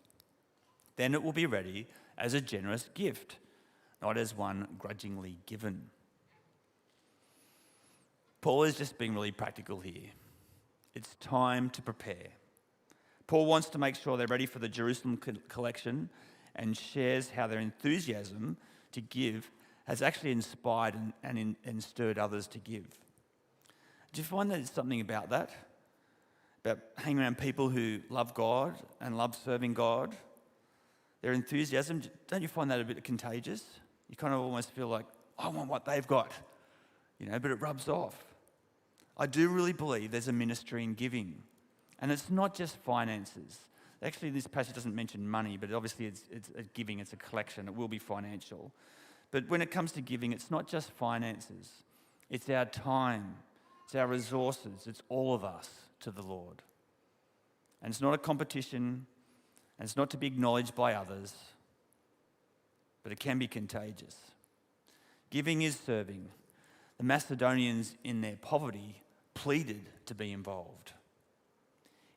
Then 0.96 1.13
it 1.13 1.24
will 1.24 1.34
be 1.34 1.46
ready 1.46 1.88
as 2.17 2.34
a 2.34 2.41
generous 2.41 2.89
gift, 2.93 3.38
not 4.01 4.17
as 4.17 4.36
one 4.36 4.67
grudgingly 4.79 5.38
given. 5.46 5.89
Paul 8.41 8.63
is 8.63 8.77
just 8.77 8.98
being 8.98 9.13
really 9.13 9.32
practical 9.32 9.79
here. 9.79 10.12
It's 10.96 11.15
time 11.15 11.70
to 11.72 11.82
prepare. 11.82 12.27
Paul 13.27 13.46
wants 13.46 13.70
to 13.70 13.77
make 13.77 13.96
sure 13.96 14.17
they're 14.17 14.27
ready 14.27 14.46
for 14.46 14.60
the 14.60 14.70
Jerusalem 14.70 15.20
collection 15.50 16.10
and 16.55 16.77
shares 16.77 17.29
how 17.29 17.48
their 17.48 17.60
enthusiasm 17.60 18.58
to 18.91 19.01
give 19.01 19.50
has 19.86 20.02
actually 20.02 20.32
inspired 20.32 20.96
and, 20.96 21.13
and, 21.24 21.56
and 21.66 21.84
stirred 21.84 22.18
others 22.18 22.48
to 22.48 22.58
give. 22.58 22.86
Do 24.13 24.22
you 24.22 24.24
find 24.24 24.50
that 24.52 24.56
there's 24.56 24.72
something 24.72 25.02
about 25.02 25.30
that? 25.32 25.50
About 26.63 26.80
hanging 26.98 27.20
around 27.20 27.38
people 27.38 27.70
who 27.70 28.00
love 28.10 28.34
God 28.34 28.75
and 29.02 29.18
love 29.18 29.36
serving 29.36 29.74
God? 29.74 30.16
Their 31.22 31.34
enthusiasm, 31.34 32.02
don't 32.28 32.42
you 32.42 32.48
find 32.48 32.70
that 32.72 32.80
a 32.80 32.86
bit 32.86 33.04
contagious? 33.04 33.63
You 34.10 34.16
kind 34.16 34.34
of 34.34 34.42
almost 34.42 34.72
feel 34.72 34.88
like, 34.88 35.06
I 35.38 35.48
want 35.48 35.70
what 35.70 35.86
they've 35.86 36.06
got, 36.06 36.32
you 37.20 37.25
know, 37.25 37.40
but 37.40 37.52
it 37.52 37.56
rubs 37.56 37.90
off. 37.90 38.16
I 39.18 39.25
do 39.25 39.50
really 39.50 39.74
believe 39.74 40.12
there's 40.12 40.28
a 40.28 40.34
ministry 40.34 40.84
in 40.84 40.94
giving. 40.94 41.42
And 42.00 42.12
it's 42.12 42.30
not 42.30 42.56
just 42.56 42.78
finances. 42.78 43.60
Actually, 44.02 44.32
this 44.32 44.48
passage 44.48 44.75
doesn't 44.75 44.94
mention 44.94 45.28
money, 45.28 45.58
but 45.58 45.72
obviously 45.72 46.06
it's, 46.06 46.24
it's 46.30 46.50
a 46.58 46.63
giving, 46.63 47.00
it's 47.00 47.13
a 47.13 47.18
collection, 47.18 47.68
it 47.68 47.75
will 47.75 47.88
be 47.88 48.00
financial. 48.00 48.72
But 49.34 49.50
when 49.50 49.63
it 49.63 49.72
comes 49.72 49.92
to 49.94 50.02
giving, 50.02 50.32
it's 50.32 50.52
not 50.52 50.68
just 50.68 50.92
finances, 50.92 51.68
it's 52.30 52.48
our 52.52 52.66
time, 52.66 53.38
it's 53.84 53.96
our 53.96 54.06
resources, 54.06 54.86
it's 54.86 55.02
all 55.10 55.34
of 55.34 55.44
us 55.44 55.72
to 56.02 56.12
the 56.12 56.22
Lord. 56.22 56.62
And 57.82 57.90
it's 57.90 58.00
not 58.00 58.13
a 58.13 58.20
competition, 58.20 59.08
and 59.80 59.88
it's 59.88 59.98
not 59.98 60.12
to 60.12 60.18
be 60.18 60.28
acknowledged 60.28 60.75
by 60.75 60.94
others, 60.94 61.34
but 63.02 63.12
it 63.12 63.20
can 63.20 63.40
be 63.40 63.48
contagious. 63.48 64.16
Giving 65.32 65.63
is 65.63 65.80
serving. 65.84 66.30
The 67.00 67.04
Macedonians, 67.04 67.96
in 68.04 68.22
their 68.22 68.38
poverty, 68.40 69.02
pleaded 69.34 69.90
to 70.06 70.13
be 70.13 70.32
involved. 70.32 70.94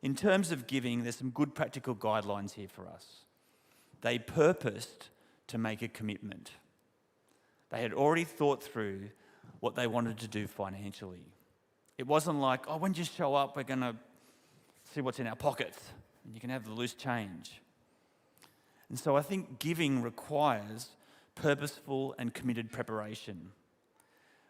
In 0.03 0.15
terms 0.15 0.53
of 0.53 0.67
giving, 0.67 1.03
there's 1.03 1.17
some 1.17 1.31
good 1.31 1.55
practical 1.55 1.95
guidelines 1.95 2.53
here 2.53 2.69
for 2.69 2.87
us. 2.87 3.23
They 4.03 4.19
purposed 4.19 5.09
to 5.47 5.57
make 5.57 5.81
a 5.81 5.89
commitment. 5.89 6.51
They 7.71 7.83
had 7.83 7.93
already 7.93 8.25
thought 8.25 8.63
through 8.63 9.11
what 9.61 9.75
they 9.75 9.87
wanted 9.87 10.19
to 10.19 10.29
do 10.29 10.47
financially. 10.47 11.25
It 11.99 12.07
wasn't 12.07 12.41
like, 12.41 12.65
oh, 12.69 12.77
when 12.77 12.95
you 12.95 13.05
show 13.05 13.35
up, 13.35 13.57
we're 13.57 13.65
going 13.65 13.81
to 13.81 13.97
see 14.93 15.01
what's 15.01 15.19
in 15.19 15.27
our 15.27 15.37
pockets 15.37 15.79
and 16.25 16.35
you 16.35 16.41
can 16.41 16.51
have 16.51 16.65
the 16.65 16.73
loose 16.73 16.95
change. 16.95 17.61
And 18.89 18.99
so 18.99 19.17
I 19.17 19.23
think 19.23 19.59
giving 19.59 20.03
requires 20.03 20.91
purposeful 21.35 22.15
and 22.19 22.35
committed 22.35 22.71
preparation. 22.71 23.53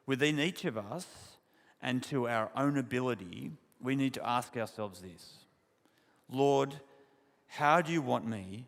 Within 0.07 0.39
each 0.39 0.65
of 0.65 0.77
us, 0.77 1.07
and 1.83 2.03
to 2.05 2.29
our 2.29 2.51
own 2.57 2.79
ability, 2.79 3.53
we 3.81 3.97
need 3.97 4.15
to 4.15 4.27
ask 4.27 4.57
ourselves 4.57 5.01
this 5.01 5.45
Lord, 6.29 6.75
how 7.47 7.81
do 7.81 7.93
you 7.93 8.03
want 8.03 8.27
me 8.27 8.67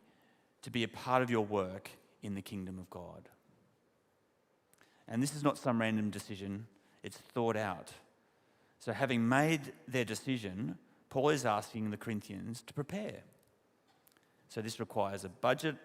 to 0.62 0.71
be 0.71 0.85
a 0.85 0.88
part 0.88 1.23
of 1.23 1.31
your 1.31 1.45
work 1.45 1.90
in 2.23 2.35
the 2.35 2.43
kingdom 2.43 2.78
of 2.78 2.88
God? 2.90 3.28
And 5.08 5.22
this 5.22 5.34
is 5.34 5.42
not 5.42 5.58
some 5.58 5.80
random 5.80 6.10
decision, 6.10 6.66
it's 7.02 7.16
thought 7.16 7.56
out. 7.56 7.92
So, 8.78 8.92
having 8.92 9.28
made 9.28 9.72
their 9.88 10.04
decision, 10.04 10.78
Paul 11.10 11.30
is 11.30 11.44
asking 11.44 11.90
the 11.90 11.96
Corinthians 11.96 12.62
to 12.66 12.74
prepare. 12.74 13.22
So, 14.48 14.60
this 14.60 14.78
requires 14.78 15.24
a 15.24 15.28
budget, 15.28 15.76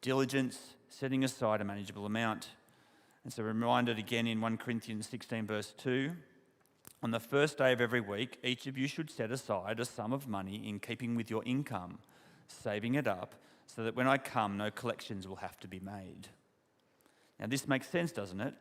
diligence, 0.00 0.58
setting 0.88 1.24
aside 1.24 1.60
a 1.60 1.64
manageable 1.64 2.06
amount. 2.06 2.48
And 3.24 3.32
so, 3.32 3.42
reminded 3.42 3.98
again 3.98 4.26
in 4.26 4.40
1 4.40 4.56
Corinthians 4.56 5.06
16, 5.08 5.46
verse 5.46 5.74
2 5.76 6.12
on 7.02 7.12
the 7.12 7.20
first 7.20 7.56
day 7.56 7.72
of 7.72 7.80
every 7.80 8.00
week, 8.00 8.38
each 8.44 8.66
of 8.66 8.76
you 8.76 8.86
should 8.86 9.10
set 9.10 9.30
aside 9.30 9.80
a 9.80 9.86
sum 9.86 10.12
of 10.12 10.28
money 10.28 10.68
in 10.68 10.78
keeping 10.78 11.14
with 11.14 11.30
your 11.30 11.42
income, 11.44 11.98
saving 12.46 12.94
it 12.94 13.06
up 13.06 13.34
so 13.66 13.84
that 13.84 13.96
when 13.96 14.06
I 14.06 14.18
come, 14.18 14.58
no 14.58 14.70
collections 14.70 15.26
will 15.26 15.36
have 15.36 15.58
to 15.60 15.68
be 15.68 15.80
made. 15.80 16.28
Now, 17.40 17.46
this 17.46 17.66
makes 17.66 17.88
sense, 17.88 18.12
doesn't 18.12 18.40
it? 18.40 18.54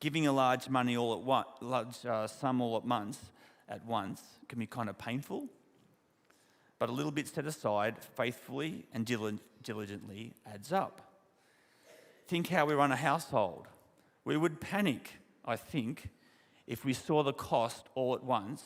Giving 0.00 0.26
a 0.26 0.32
large 0.32 0.68
money 0.68 0.96
all 0.96 1.14
at 1.14 1.20
once, 1.20 1.46
large 1.60 2.04
uh, 2.04 2.26
sum 2.26 2.60
all 2.60 2.76
at 2.76 2.84
once, 2.84 3.18
at 3.68 3.86
once 3.86 4.20
can 4.48 4.58
be 4.58 4.66
kind 4.66 4.90
of 4.90 4.98
painful, 4.98 5.46
but 6.80 6.88
a 6.88 6.92
little 6.92 7.12
bit 7.12 7.28
set 7.28 7.46
aside 7.46 7.96
faithfully 8.16 8.84
and 8.92 9.06
diligently 9.62 10.34
adds 10.52 10.72
up. 10.72 11.00
Think 12.26 12.48
how 12.48 12.66
we 12.66 12.74
run 12.74 12.90
a 12.90 12.96
household. 12.96 13.68
We 14.24 14.36
would 14.36 14.60
panic, 14.60 15.12
I 15.44 15.56
think, 15.56 16.08
if 16.66 16.84
we 16.84 16.92
saw 16.92 17.22
the 17.22 17.32
cost 17.32 17.86
all 17.94 18.14
at 18.14 18.24
once 18.24 18.62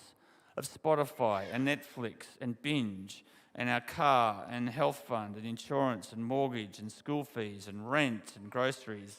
of 0.57 0.69
Spotify 0.69 1.45
and 1.53 1.67
Netflix 1.67 2.25
and 2.41 2.61
binge 2.63 3.25
and 3.55 3.69
our 3.69 3.81
car 3.81 4.47
and 4.51 4.69
health 4.69 5.05
fund 5.07 5.37
and 5.37 5.47
insurance 5.47 6.13
and 6.13 6.25
mortgage 6.25 6.79
and 6.79 6.91
school 6.91 7.25
fees 7.25 7.69
and 7.69 7.91
rent 7.91 8.33
and 8.37 8.51
groceries. 8.51 9.17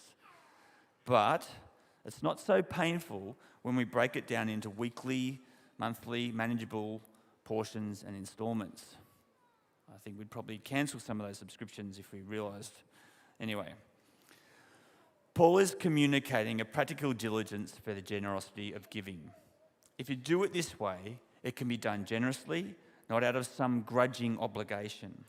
But 1.06 1.48
It's 2.08 2.24
not 2.24 2.40
so 2.40 2.62
painful 2.64 3.36
when 3.64 3.76
we 3.76 3.84
break 3.84 4.16
it 4.16 4.28
down 4.28 4.48
into 4.48 4.70
weekly, 4.70 5.42
monthly, 5.78 6.32
manageable 6.32 7.02
portions 7.44 8.04
and 8.08 8.16
installments. 8.16 8.96
I 9.94 9.98
think 10.06 10.18
we'd 10.18 10.32
probably 10.32 10.58
cancel 10.58 11.02
some 11.02 11.20
of 11.20 11.28
those 11.28 11.38
subscriptions 11.38 12.00
if 12.00 12.14
we 12.14 12.22
realised. 12.22 12.78
Anyway, 13.42 13.74
Paul 15.34 15.58
is 15.58 15.76
communicating 15.78 16.62
a 16.62 16.66
practical 16.66 17.12
diligence 17.12 17.74
for 17.84 17.94
the 17.94 18.02
generosity 18.02 18.72
of 18.72 18.90
giving. 18.90 19.32
If 19.98 20.10
you 20.10 20.16
do 20.16 20.44
it 20.44 20.54
this 20.54 20.80
way, 20.80 21.20
it 21.48 21.56
can 21.56 21.70
be 21.70 21.78
done 21.78 22.04
generously, 22.04 22.76
not 23.10 23.24
out 23.24 23.38
of 23.38 23.48
some 23.48 23.82
grudging 23.82 24.38
obligation. 24.40 25.24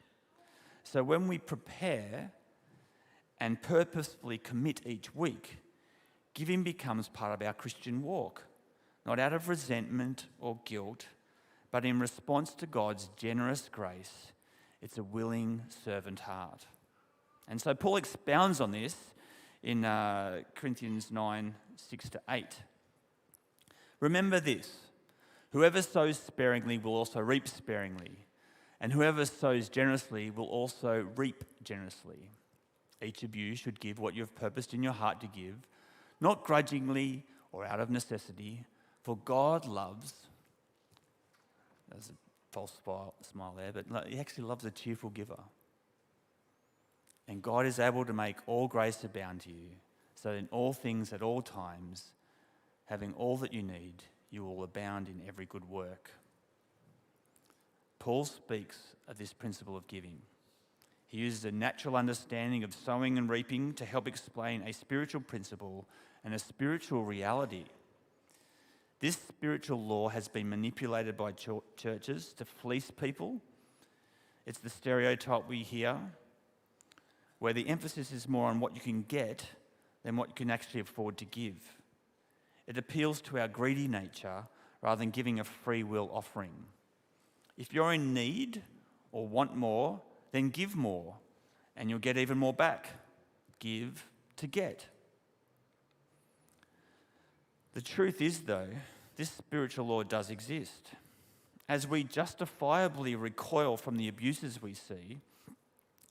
So 0.82 1.04
when 1.04 1.28
we 1.28 1.38
prepare 1.38 2.32
and 3.38 3.62
purposefully 3.62 4.36
commit 4.38 4.80
each 4.84 5.14
week, 5.14 5.58
giving 6.34 6.64
becomes 6.64 7.08
part 7.08 7.32
of 7.32 7.46
our 7.46 7.52
Christian 7.52 8.02
walk, 8.02 8.42
not 9.06 9.20
out 9.20 9.32
of 9.32 9.48
resentment 9.48 10.26
or 10.40 10.58
guilt, 10.64 11.06
but 11.70 11.84
in 11.84 12.00
response 12.00 12.52
to 12.54 12.66
God's 12.66 13.10
generous 13.16 13.68
grace. 13.70 14.32
It's 14.82 14.98
a 14.98 15.04
willing 15.04 15.62
servant 15.84 16.20
heart. 16.20 16.66
And 17.46 17.60
so 17.60 17.74
Paul 17.74 17.96
expounds 17.96 18.60
on 18.60 18.72
this 18.72 18.96
in 19.62 19.84
uh, 19.84 20.40
Corinthians 20.56 21.12
9 21.12 21.54
6 21.76 22.10
to 22.10 22.20
8. 22.28 22.44
Remember 24.00 24.40
this 24.40 24.87
whoever 25.50 25.82
sows 25.82 26.18
sparingly 26.18 26.78
will 26.78 26.94
also 26.94 27.20
reap 27.20 27.48
sparingly, 27.48 28.26
and 28.80 28.92
whoever 28.92 29.24
sows 29.24 29.68
generously 29.68 30.30
will 30.30 30.46
also 30.46 31.06
reap 31.16 31.44
generously. 31.62 32.28
Each 33.02 33.22
of 33.22 33.34
you 33.34 33.54
should 33.54 33.80
give 33.80 33.98
what 33.98 34.14
you 34.14 34.22
have 34.22 34.34
purposed 34.34 34.74
in 34.74 34.82
your 34.82 34.92
heart 34.92 35.20
to 35.20 35.26
give, 35.26 35.66
not 36.20 36.44
grudgingly 36.44 37.24
or 37.52 37.64
out 37.64 37.80
of 37.80 37.90
necessity, 37.90 38.64
for 39.02 39.16
God 39.16 39.66
loves. 39.66 40.14
There's 41.90 42.10
a 42.10 42.12
false 42.50 42.78
smile 43.22 43.54
there, 43.56 43.72
but 43.72 44.08
He 44.08 44.18
actually 44.18 44.44
loves 44.44 44.64
a 44.64 44.70
cheerful 44.70 45.10
giver. 45.10 45.38
And 47.26 47.42
God 47.42 47.66
is 47.66 47.78
able 47.78 48.04
to 48.04 48.12
make 48.12 48.36
all 48.46 48.68
grace 48.68 49.04
abound 49.04 49.42
to 49.42 49.50
you, 49.50 49.70
so 50.14 50.32
in 50.32 50.48
all 50.50 50.72
things 50.72 51.12
at 51.12 51.22
all 51.22 51.42
times, 51.42 52.10
having 52.86 53.12
all 53.14 53.36
that 53.38 53.52
you 53.52 53.62
need, 53.62 54.02
you 54.30 54.44
will 54.44 54.62
abound 54.62 55.08
in 55.08 55.22
every 55.26 55.46
good 55.46 55.68
work. 55.68 56.10
Paul 57.98 58.24
speaks 58.24 58.78
of 59.08 59.18
this 59.18 59.32
principle 59.32 59.76
of 59.76 59.86
giving. 59.86 60.18
He 61.08 61.18
uses 61.18 61.44
a 61.44 61.52
natural 61.52 61.96
understanding 61.96 62.62
of 62.62 62.74
sowing 62.74 63.16
and 63.16 63.28
reaping 63.30 63.72
to 63.74 63.84
help 63.84 64.06
explain 64.06 64.62
a 64.62 64.72
spiritual 64.72 65.22
principle 65.22 65.86
and 66.24 66.34
a 66.34 66.38
spiritual 66.38 67.02
reality. 67.02 67.64
This 69.00 69.16
spiritual 69.16 69.82
law 69.82 70.08
has 70.08 70.28
been 70.28 70.48
manipulated 70.48 71.16
by 71.16 71.32
ch- 71.32 71.48
churches 71.76 72.34
to 72.34 72.44
fleece 72.44 72.90
people. 72.90 73.40
It's 74.44 74.58
the 74.58 74.70
stereotype 74.70 75.48
we 75.48 75.62
hear, 75.62 75.98
where 77.38 77.52
the 77.52 77.68
emphasis 77.68 78.12
is 78.12 78.28
more 78.28 78.48
on 78.48 78.60
what 78.60 78.74
you 78.74 78.80
can 78.80 79.02
get 79.02 79.44
than 80.02 80.16
what 80.16 80.30
you 80.30 80.34
can 80.34 80.50
actually 80.50 80.80
afford 80.80 81.16
to 81.18 81.24
give. 81.24 81.77
It 82.68 82.76
appeals 82.76 83.22
to 83.22 83.38
our 83.38 83.48
greedy 83.48 83.88
nature 83.88 84.44
rather 84.82 84.98
than 84.98 85.10
giving 85.10 85.40
a 85.40 85.44
free 85.44 85.82
will 85.82 86.10
offering. 86.12 86.66
If 87.56 87.72
you're 87.72 87.94
in 87.94 88.12
need 88.12 88.62
or 89.10 89.26
want 89.26 89.56
more, 89.56 90.02
then 90.32 90.50
give 90.50 90.76
more, 90.76 91.14
and 91.74 91.88
you'll 91.88 91.98
get 91.98 92.18
even 92.18 92.36
more 92.36 92.52
back. 92.52 92.90
Give 93.58 94.06
to 94.36 94.46
get. 94.46 94.86
The 97.72 97.80
truth 97.80 98.20
is, 98.20 98.40
though, 98.40 98.68
this 99.16 99.30
spiritual 99.30 99.86
law 99.86 100.02
does 100.02 100.28
exist. 100.28 100.90
As 101.68 101.86
we 101.88 102.04
justifiably 102.04 103.16
recoil 103.16 103.78
from 103.78 103.96
the 103.96 104.08
abuses 104.08 104.60
we 104.60 104.74
see, 104.74 105.20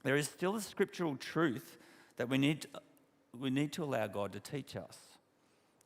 there 0.04 0.18
is 0.18 0.28
still 0.28 0.56
a 0.56 0.62
scriptural 0.62 1.18
truth 1.18 1.78
that 2.18 2.30
we 2.30 2.38
need, 2.38 2.66
we 3.40 3.52
need 3.52 3.72
to 3.74 3.84
allow 3.84 4.08
God 4.08 4.34
to 4.34 4.40
teach 4.40 4.76
us. 4.76 4.98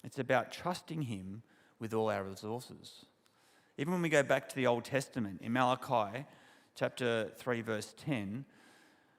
It's 0.04 0.20
about 0.20 0.52
trusting 0.52 1.04
Him 1.04 1.44
with 1.80 1.94
all 1.94 2.10
our 2.10 2.24
resources. 2.24 3.06
Even 3.78 3.94
when 3.94 4.02
we 4.02 4.10
go 4.10 4.24
back 4.24 4.50
to 4.50 4.56
the 4.56 4.68
Old 4.68 4.86
Testament, 4.86 5.42
in 5.42 5.54
Malachi 5.54 6.26
chapter 6.76 7.32
3, 7.38 7.62
verse 7.62 7.94
10, 7.98 8.46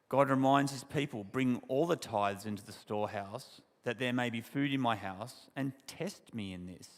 God 0.08 0.28
reminds 0.28 0.72
His 0.72 0.84
people 0.84 1.24
bring 1.24 1.60
all 1.68 1.86
the 1.86 1.96
tithes 1.96 2.46
into 2.46 2.64
the 2.64 2.72
storehouse, 2.72 3.60
that 3.84 3.98
there 3.98 4.12
may 4.12 4.30
be 4.30 4.40
food 4.40 4.72
in 4.72 4.80
my 4.80 4.94
house, 4.94 5.48
and 5.56 5.72
test 5.86 6.34
me 6.34 6.52
in 6.52 6.66
this, 6.66 6.88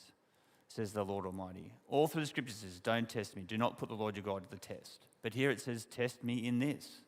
says 0.69 0.93
the 0.93 1.05
Lord 1.05 1.25
Almighty. 1.25 1.73
All 1.89 2.09
through 2.09 2.23
the 2.23 2.27
scriptures 2.27 2.57
says, 2.57 2.81
Don't 2.81 3.09
test 3.09 3.37
me. 3.37 3.43
Do 3.43 3.57
not 3.57 3.79
put 3.79 3.89
the 3.89 3.95
Lord 3.95 4.17
your 4.17 4.25
God 4.25 4.43
to 4.43 4.51
the 4.51 4.61
test. 4.61 5.07
But 5.23 5.35
here 5.35 5.51
it 5.51 5.61
says, 5.61 5.85
Test 5.85 6.25
me 6.25 6.47
in 6.47 6.59
this, 6.59 6.99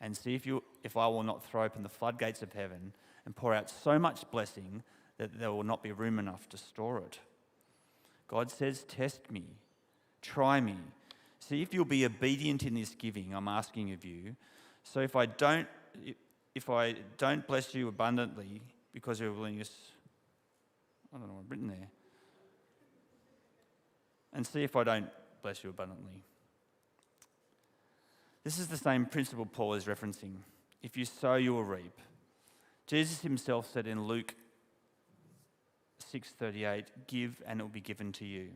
and 0.00 0.16
see 0.16 0.34
if, 0.34 0.46
you, 0.46 0.62
if 0.82 0.96
I 0.96 1.06
will 1.06 1.22
not 1.22 1.44
throw 1.44 1.64
open 1.64 1.82
the 1.82 1.88
floodgates 1.88 2.42
of 2.42 2.52
heaven 2.52 2.92
and 3.24 3.36
pour 3.36 3.54
out 3.54 3.70
so 3.70 3.98
much 3.98 4.28
blessing 4.30 4.82
that 5.22 5.38
there 5.38 5.52
will 5.52 5.62
not 5.62 5.84
be 5.84 5.92
room 5.92 6.18
enough 6.18 6.48
to 6.48 6.56
store 6.56 6.98
it. 6.98 7.20
God 8.26 8.50
says, 8.50 8.82
Test 8.82 9.30
me, 9.30 9.44
try 10.20 10.60
me, 10.60 10.76
see 11.38 11.62
if 11.62 11.72
you'll 11.72 11.84
be 11.84 12.04
obedient 12.04 12.64
in 12.64 12.74
this 12.74 12.90
giving 12.90 13.32
I'm 13.32 13.46
asking 13.46 13.92
of 13.92 14.04
you. 14.04 14.34
So 14.82 14.98
if 14.98 15.14
I 15.14 15.26
don't, 15.26 15.68
if 16.56 16.68
I 16.68 16.96
don't 17.18 17.46
bless 17.46 17.72
you 17.72 17.86
abundantly 17.86 18.62
because 18.92 19.20
of 19.20 19.26
your 19.26 19.32
willingness, 19.34 19.70
I 21.14 21.18
don't 21.18 21.28
know 21.28 21.34
what 21.34 21.44
I've 21.44 21.50
written 21.50 21.68
there, 21.68 21.88
and 24.32 24.44
see 24.44 24.64
if 24.64 24.74
I 24.74 24.82
don't 24.82 25.08
bless 25.40 25.62
you 25.62 25.70
abundantly. 25.70 26.24
This 28.42 28.58
is 28.58 28.66
the 28.66 28.76
same 28.76 29.06
principle 29.06 29.46
Paul 29.46 29.74
is 29.74 29.84
referencing. 29.84 30.34
If 30.82 30.96
you 30.96 31.04
sow, 31.04 31.36
you 31.36 31.54
will 31.54 31.62
reap. 31.62 31.96
Jesus 32.88 33.20
himself 33.20 33.70
said 33.72 33.86
in 33.86 34.08
Luke 34.08 34.34
6:38, 36.02 37.06
"Give 37.06 37.42
and 37.46 37.60
it 37.60 37.62
will 37.62 37.70
be 37.70 37.80
given 37.80 38.12
to 38.12 38.24
you." 38.24 38.52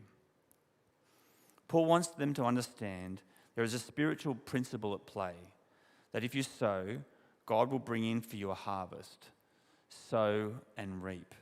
Paul 1.69 1.87
wants 1.87 2.09
them 2.09 2.35
to 2.35 2.45
understand 2.45 3.23
there 3.55 3.65
is 3.65 3.75
a 3.75 3.79
spiritual 3.79 4.35
principle 4.35 4.95
at 4.95 5.07
play 5.07 5.35
that 6.13 6.25
if 6.25 6.35
you 6.35 6.43
sow, 6.43 7.03
God 7.45 7.71
will 7.71 7.79
bring 7.79 8.05
in 8.05 8.21
for 8.21 8.37
you 8.37 8.51
a 8.51 8.55
harvest. 8.55 9.31
Sow 9.89 10.61
and 10.77 11.03
reap. 11.03 11.35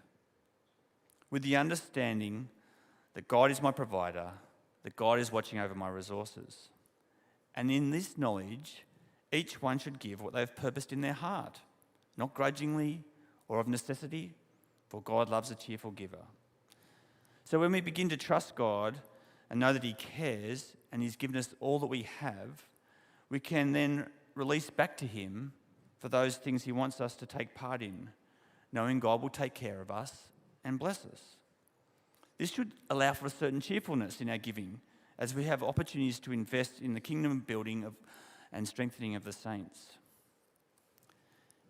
With 1.31 1.43
the 1.43 1.57
understanding 1.57 2.49
that 3.15 3.29
God 3.29 3.51
is 3.51 3.63
my 3.63 3.71
provider, 3.71 4.33
that 4.83 4.97
God 4.97 5.19
is 5.19 5.33
watching 5.33 5.59
over 5.59 5.75
my 5.75 5.89
resources. 5.89 6.69
And 7.55 7.71
in 7.71 7.91
this 7.91 8.19
knowledge, 8.19 8.85
each 9.33 9.63
one 9.63 9.79
should 9.79 9.99
give 9.99 10.21
what 10.21 10.33
they've 10.33 10.57
purposed 10.57 10.93
in 10.93 11.01
their 11.01 11.13
heart, 11.13 11.61
not 12.17 12.35
grudgingly 12.35 13.05
or 13.49 13.59
of 13.59 13.69
necessity, 13.69 14.35
for 14.95 15.03
God 15.03 15.29
loves 15.29 15.51
a 15.51 15.57
cheerful 15.57 15.91
giver. 15.91 16.25
So 17.43 17.59
when 17.59 17.73
we 17.73 17.81
begin 17.81 18.09
to 18.11 18.17
trust 18.17 18.55
God 18.55 18.95
and 19.51 19.59
know 19.59 19.73
that 19.73 19.83
He 19.83 19.95
cares 19.95 20.73
and 20.93 21.03
He's 21.03 21.17
given 21.17 21.37
us 21.37 21.53
all 21.59 21.81
that 21.81 21.87
we 21.87 22.07
have, 22.21 22.63
we 23.29 23.41
can 23.41 23.73
then 23.73 24.07
release 24.37 24.71
back 24.71 24.97
to 24.99 25.05
Him 25.05 25.53
for 25.99 26.09
those 26.09 26.37
things 26.37 26.63
He 26.63 26.71
wants 26.71 27.01
us 27.01 27.17
to 27.17 27.27
take 27.27 27.57
part 27.57 27.83
in, 27.83 28.11
knowing 28.73 29.01
God 29.01 29.21
will 29.21 29.31
take 29.31 29.53
care 29.53 29.81
of 29.81 29.91
us 29.91 30.29
and 30.65 30.79
bless 30.79 31.05
us. 31.07 31.39
This 32.39 32.53
should 32.53 32.71
allow 32.89 33.15
for 33.15 33.27
a 33.27 33.31
certain 33.31 33.61
cheerfulness 33.61 34.21
in 34.21 34.31
our 34.31 34.39
giving 34.39 34.81
as 35.19 35.35
we 35.35 35.43
have 35.43 35.65
opportunities 35.65 36.21
to 36.21 36.33
invest 36.33 36.81
in 36.81 36.95
the 36.95 37.01
kingdom 37.01 37.43
building 37.45 37.83
of, 37.83 37.95
and 38.53 38.69
strengthening 38.69 39.17
of 39.17 39.25
the 39.25 39.33
saints. 39.33 39.99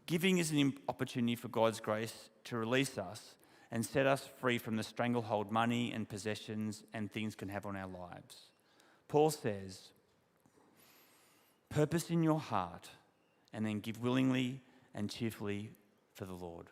Giving 0.07 0.39
is 0.39 0.51
an 0.51 0.75
opportunity 0.89 1.35
for 1.35 1.49
God's 1.49 1.81
grace 1.81 2.29
to 2.45 2.57
release 2.57 2.99
us 2.99 3.35
and 3.71 3.85
set 3.85 4.07
us 4.07 4.29
free 4.41 4.59
from 4.59 4.77
the 4.77 4.83
stranglehold 4.83 5.51
money 5.51 5.93
and 5.93 6.09
possessions 6.09 6.83
and 6.93 7.11
things 7.11 7.35
can 7.35 7.49
have 7.49 7.65
on 7.65 7.75
our 7.75 7.89
lives. 7.89 8.51
Paul 9.09 9.31
says, 9.31 9.91
Purpose 11.71 12.11
in 12.11 12.23
your 12.23 12.39
heart 12.39 12.89
and 13.53 13.65
then 13.65 13.81
give 13.81 14.01
willingly 14.01 14.61
and 14.95 15.11
cheerfully 15.11 15.71
for 16.13 16.25
the 16.27 16.35
Lord. 16.35 16.67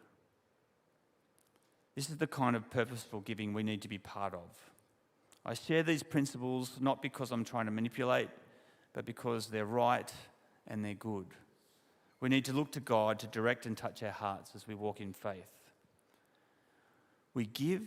This 1.94 2.08
is 2.08 2.18
the 2.18 2.26
kind 2.26 2.54
of 2.54 2.70
purposeful 2.70 3.20
giving 3.20 3.52
we 3.52 3.62
need 3.62 3.82
to 3.82 3.88
be 3.88 3.98
part 3.98 4.34
of. 4.34 4.50
I 5.44 5.54
share 5.54 5.82
these 5.82 6.02
principles 6.02 6.76
not 6.80 7.02
because 7.02 7.32
I'm 7.32 7.44
trying 7.44 7.66
to 7.66 7.72
manipulate, 7.72 8.28
but 8.92 9.04
because 9.04 9.48
they're 9.48 9.66
right 9.66 10.12
and 10.68 10.84
they're 10.84 10.94
good. 10.94 11.26
We 12.22 12.28
need 12.28 12.44
to 12.44 12.52
look 12.52 12.70
to 12.72 12.80
God 12.80 13.18
to 13.18 13.26
direct 13.26 13.66
and 13.66 13.76
touch 13.76 14.00
our 14.04 14.12
hearts 14.12 14.52
as 14.54 14.68
we 14.68 14.76
walk 14.76 15.00
in 15.00 15.12
faith. 15.12 15.50
We 17.34 17.46
give 17.46 17.82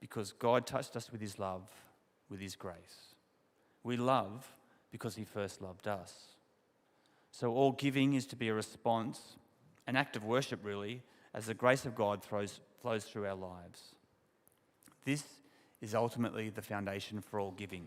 because 0.00 0.32
God 0.32 0.66
touched 0.66 0.96
us 0.96 1.12
with 1.12 1.20
His 1.20 1.38
love, 1.38 1.70
with 2.28 2.40
His 2.40 2.56
grace. 2.56 3.14
We 3.84 3.96
love 3.96 4.50
because 4.90 5.14
He 5.14 5.24
first 5.24 5.62
loved 5.62 5.86
us. 5.86 6.12
So, 7.30 7.52
all 7.52 7.70
giving 7.70 8.14
is 8.14 8.26
to 8.26 8.36
be 8.36 8.48
a 8.48 8.54
response, 8.54 9.20
an 9.86 9.94
act 9.94 10.16
of 10.16 10.24
worship, 10.24 10.64
really, 10.64 11.02
as 11.32 11.46
the 11.46 11.54
grace 11.54 11.84
of 11.84 11.94
God 11.94 12.24
throws, 12.24 12.58
flows 12.82 13.04
through 13.04 13.26
our 13.26 13.36
lives. 13.36 13.94
This 15.04 15.22
is 15.80 15.94
ultimately 15.94 16.50
the 16.50 16.60
foundation 16.60 17.20
for 17.20 17.38
all 17.38 17.52
giving. 17.52 17.86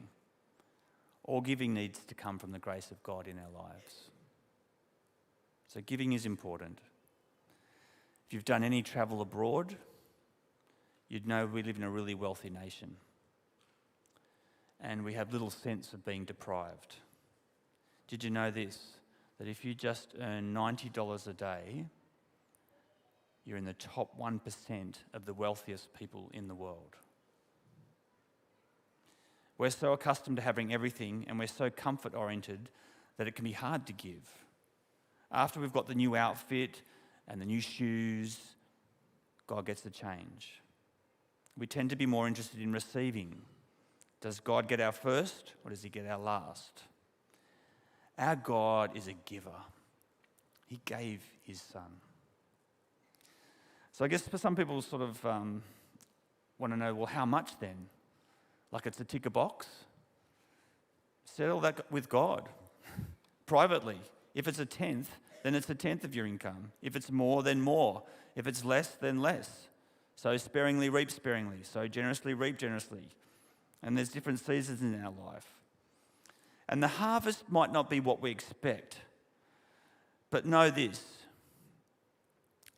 All 1.25 1.41
giving 1.41 1.73
needs 1.73 1.99
to 2.07 2.15
come 2.15 2.39
from 2.39 2.53
the 2.53 2.59
grace 2.59 2.89
of 2.89 3.03
God 3.03 3.27
in 3.27 3.37
our 3.37 3.51
lives. 3.51 4.11
So, 5.71 5.81
giving 5.85 6.13
is 6.13 6.25
important. 6.25 6.79
If 8.25 8.33
you've 8.33 8.45
done 8.45 8.63
any 8.63 8.81
travel 8.81 9.21
abroad, 9.21 9.75
you'd 11.09 11.27
know 11.27 11.45
we 11.45 11.61
live 11.61 11.77
in 11.77 11.83
a 11.83 11.89
really 11.89 12.15
wealthy 12.15 12.49
nation. 12.49 12.95
And 14.81 15.03
we 15.03 15.13
have 15.13 15.31
little 15.31 15.51
sense 15.51 15.93
of 15.93 16.03
being 16.03 16.25
deprived. 16.25 16.95
Did 18.07 18.23
you 18.23 18.31
know 18.31 18.49
this? 18.49 18.79
That 19.37 19.47
if 19.47 19.63
you 19.63 19.75
just 19.75 20.15
earn 20.19 20.53
$90 20.53 21.27
a 21.27 21.33
day, 21.33 21.85
you're 23.45 23.57
in 23.57 23.65
the 23.65 23.73
top 23.73 24.19
1% 24.19 24.95
of 25.13 25.25
the 25.25 25.33
wealthiest 25.33 25.93
people 25.93 26.31
in 26.33 26.47
the 26.47 26.55
world. 26.55 26.95
We're 29.57 29.69
so 29.69 29.93
accustomed 29.93 30.37
to 30.37 30.43
having 30.43 30.73
everything 30.73 31.25
and 31.27 31.37
we're 31.37 31.47
so 31.47 31.69
comfort 31.69 32.15
oriented 32.15 32.69
that 33.17 33.27
it 33.27 33.35
can 33.35 33.45
be 33.45 33.51
hard 33.51 33.85
to 33.87 33.93
give. 33.93 34.23
After 35.31 35.59
we've 35.59 35.73
got 35.73 35.87
the 35.87 35.95
new 35.95 36.15
outfit 36.15 36.81
and 37.27 37.39
the 37.39 37.45
new 37.45 37.61
shoes, 37.61 38.39
God 39.47 39.65
gets 39.65 39.81
the 39.81 39.89
change. 39.89 40.61
We 41.57 41.67
tend 41.67 41.89
to 41.91 41.95
be 41.95 42.05
more 42.05 42.27
interested 42.27 42.61
in 42.61 42.71
receiving. 42.71 43.41
Does 44.21 44.39
God 44.39 44.67
get 44.67 44.79
our 44.79 44.91
first 44.91 45.53
or 45.63 45.69
does 45.69 45.83
He 45.83 45.89
get 45.89 46.07
our 46.07 46.17
last? 46.17 46.83
Our 48.17 48.35
God 48.35 48.95
is 48.95 49.07
a 49.07 49.13
giver, 49.13 49.49
He 50.67 50.79
gave 50.85 51.21
His 51.43 51.61
Son. 51.61 52.01
So 53.91 54.05
I 54.05 54.07
guess 54.07 54.21
for 54.21 54.37
some 54.37 54.55
people, 54.55 54.81
sort 54.81 55.01
of 55.01 55.25
um, 55.25 55.61
want 56.57 56.73
to 56.73 56.77
know 56.77 56.93
well, 56.93 57.05
how 57.05 57.25
much 57.25 57.59
then? 57.59 57.87
Like 58.71 58.85
it's 58.85 58.99
a 58.99 59.03
ticker 59.03 59.29
box? 59.29 59.67
Settle 61.25 61.59
that 61.61 61.91
with 61.91 62.09
God 62.09 62.47
privately. 63.45 63.97
If 64.39 64.47
it's 64.47 64.59
a 64.59 64.65
tenth, 64.65 65.17
then 65.43 65.53
it's 65.53 65.69
a 65.69 65.75
tenth 65.75 66.05
of 66.05 66.15
your 66.15 66.25
income. 66.25 66.71
If 66.81 66.95
it's 66.95 67.11
more, 67.11 67.43
then 67.43 67.59
more. 67.59 68.03
If 68.37 68.47
it's 68.47 68.63
less, 68.63 68.87
then 68.87 69.21
less. 69.21 69.67
So 70.15 70.37
sparingly, 70.37 70.87
reap 70.87 71.11
sparingly. 71.11 71.59
So 71.63 71.89
generously, 71.89 72.33
reap 72.33 72.57
generously. 72.57 73.09
And 73.83 73.97
there's 73.97 74.07
different 74.07 74.39
seasons 74.39 74.81
in 74.81 74.95
our 75.03 75.11
life. 75.25 75.53
And 76.69 76.81
the 76.81 76.87
harvest 76.87 77.51
might 77.51 77.73
not 77.73 77.89
be 77.89 77.99
what 77.99 78.21
we 78.21 78.31
expect. 78.31 78.95
But 80.31 80.45
know 80.45 80.69
this 80.69 81.03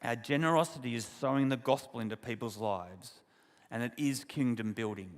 our 0.02 0.16
generosity 0.16 0.96
is 0.96 1.06
sowing 1.06 1.50
the 1.50 1.58
gospel 1.58 2.00
into 2.00 2.18
people's 2.18 2.58
lives, 2.58 3.12
and 3.70 3.84
it 3.84 3.92
is 3.98 4.24
kingdom 4.24 4.74
building. 4.74 5.12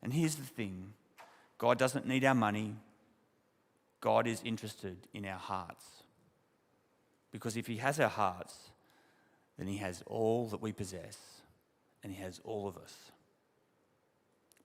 And 0.00 0.12
here's 0.12 0.36
the 0.36 0.44
thing 0.44 0.92
God 1.58 1.76
doesn't 1.76 2.06
need 2.06 2.24
our 2.24 2.36
money, 2.36 2.76
God 4.00 4.26
is 4.26 4.42
interested 4.44 4.96
in 5.12 5.26
our 5.26 5.38
hearts. 5.38 5.84
Because 7.30 7.56
if 7.56 7.66
He 7.66 7.76
has 7.76 8.00
our 8.00 8.08
hearts, 8.08 8.70
then 9.58 9.66
He 9.66 9.76
has 9.78 10.02
all 10.06 10.46
that 10.48 10.62
we 10.62 10.72
possess, 10.72 11.18
and 12.02 12.12
He 12.12 12.22
has 12.22 12.40
all 12.44 12.66
of 12.66 12.76
us. 12.76 12.94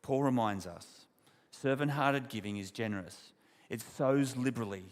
Paul 0.02 0.24
reminds 0.24 0.68
us 0.68 1.06
servant 1.52 1.92
hearted 1.92 2.30
giving 2.30 2.58
is 2.58 2.70
generous, 2.70 3.32
it 3.70 3.82
sows 3.82 4.36
liberally, 4.36 4.86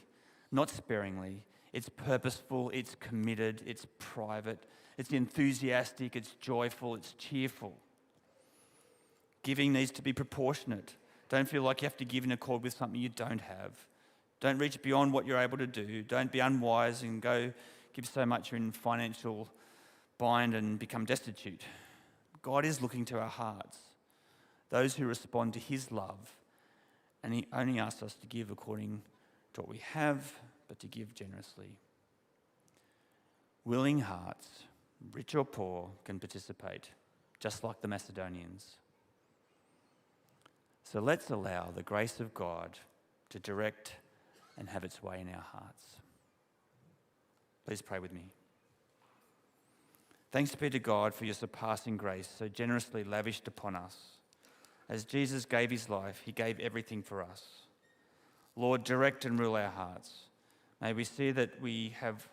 not 0.51 0.69
sparingly. 0.69 1.43
It's 1.73 1.89
purposeful, 1.89 2.69
it's 2.69 2.95
committed, 2.99 3.63
it's 3.65 3.88
private, 3.97 4.63
it's 4.97 5.12
enthusiastic, 5.12 6.15
it's 6.15 6.36
joyful, 6.36 6.93
it's 6.93 7.13
cheerful. 7.13 7.73
Giving 9.41 9.73
needs 9.73 9.91
to 9.91 10.03
be 10.03 10.13
proportionate. 10.13 10.93
Don't 11.29 11.49
feel 11.49 11.63
like 11.63 11.82
you 11.82 11.88
have 11.88 11.97
to 11.97 12.06
give 12.06 12.23
in 12.23 12.32
accord 12.32 12.62
with 12.62 12.73
something 12.73 12.99
you 12.99 13.10
don't 13.10 13.41
have. 13.41 13.75
Don't 14.43 14.58
reach 14.58 14.82
beyond 14.82 15.13
what 15.13 15.25
you're 15.25 15.39
able 15.39 15.58
to 15.58 15.65
do. 15.65 16.01
Don't 16.01 16.29
be 16.29 16.41
unwise 16.41 17.01
and 17.01 17.21
go 17.21 17.53
give 17.93 18.06
so 18.06 18.25
much 18.25 18.51
in 18.51 18.73
financial 18.73 19.47
bind 20.17 20.53
and 20.53 20.77
become 20.77 21.06
destitute. 21.06 21.62
God 22.41 22.65
is 22.65 22.82
looking 22.82 23.06
to 23.06 23.19
our 23.19 23.29
hearts, 23.29 23.77
those 24.69 24.95
who 24.95 25.06
respond 25.06 25.53
to 25.53 25.60
His 25.60 25.93
love, 25.93 26.36
and 27.23 27.34
He 27.34 27.47
only 27.53 27.79
asks 27.79 28.03
us 28.03 28.15
to 28.15 28.27
give 28.27 28.51
according 28.51 29.01
to 29.53 29.62
what 29.62 29.69
we 29.69 29.77
have, 29.93 30.34
but 30.67 30.77
to 30.79 30.88
give 30.88 31.15
generously. 31.15 31.77
Willing 33.63 34.01
hearts, 34.01 34.49
rich 35.13 35.36
or 35.36 35.45
poor, 35.45 35.89
can 36.03 36.19
participate, 36.19 36.89
just 37.39 37.63
like 37.63 37.79
the 37.79 37.88
Macedonians. 37.88 38.75
So 40.84 40.99
let's 40.99 41.29
allow 41.29 41.71
the 41.73 41.82
grace 41.82 42.19
of 42.19 42.34
God 42.34 42.79
to 43.29 43.39
direct 43.39 43.93
and 44.58 44.70
have 44.70 44.84
its 44.84 45.02
way 45.02 45.20
in 45.20 45.28
our 45.28 45.46
hearts. 45.52 45.98
Please 47.66 47.82
pray 47.82 48.00
with 48.00 48.13
me. 48.13 48.26
Thanks 50.32 50.56
be 50.56 50.70
to 50.70 50.80
God 50.80 51.13
for 51.13 51.26
your 51.26 51.34
surpassing 51.36 51.96
grace, 51.96 52.30
so 52.38 52.48
generously 52.48 53.04
lavished 53.04 53.48
upon 53.48 53.76
us. 53.76 53.96
As 54.89 55.06
Jesus 55.06 55.46
gave 55.46 55.70
his 55.70 55.89
life, 55.89 56.22
he 56.26 56.32
gave 56.32 56.60
everything 56.60 57.02
for 57.02 57.22
us. 57.22 57.44
Lord, 58.56 58.84
direct 58.84 59.26
and 59.26 59.39
rule 59.39 59.56
our 59.56 59.70
hearts. 59.70 60.12
May 60.82 60.94
we 60.94 61.04
see 61.04 61.32
that 61.32 61.62
we 61.62 61.96
have 62.00 62.28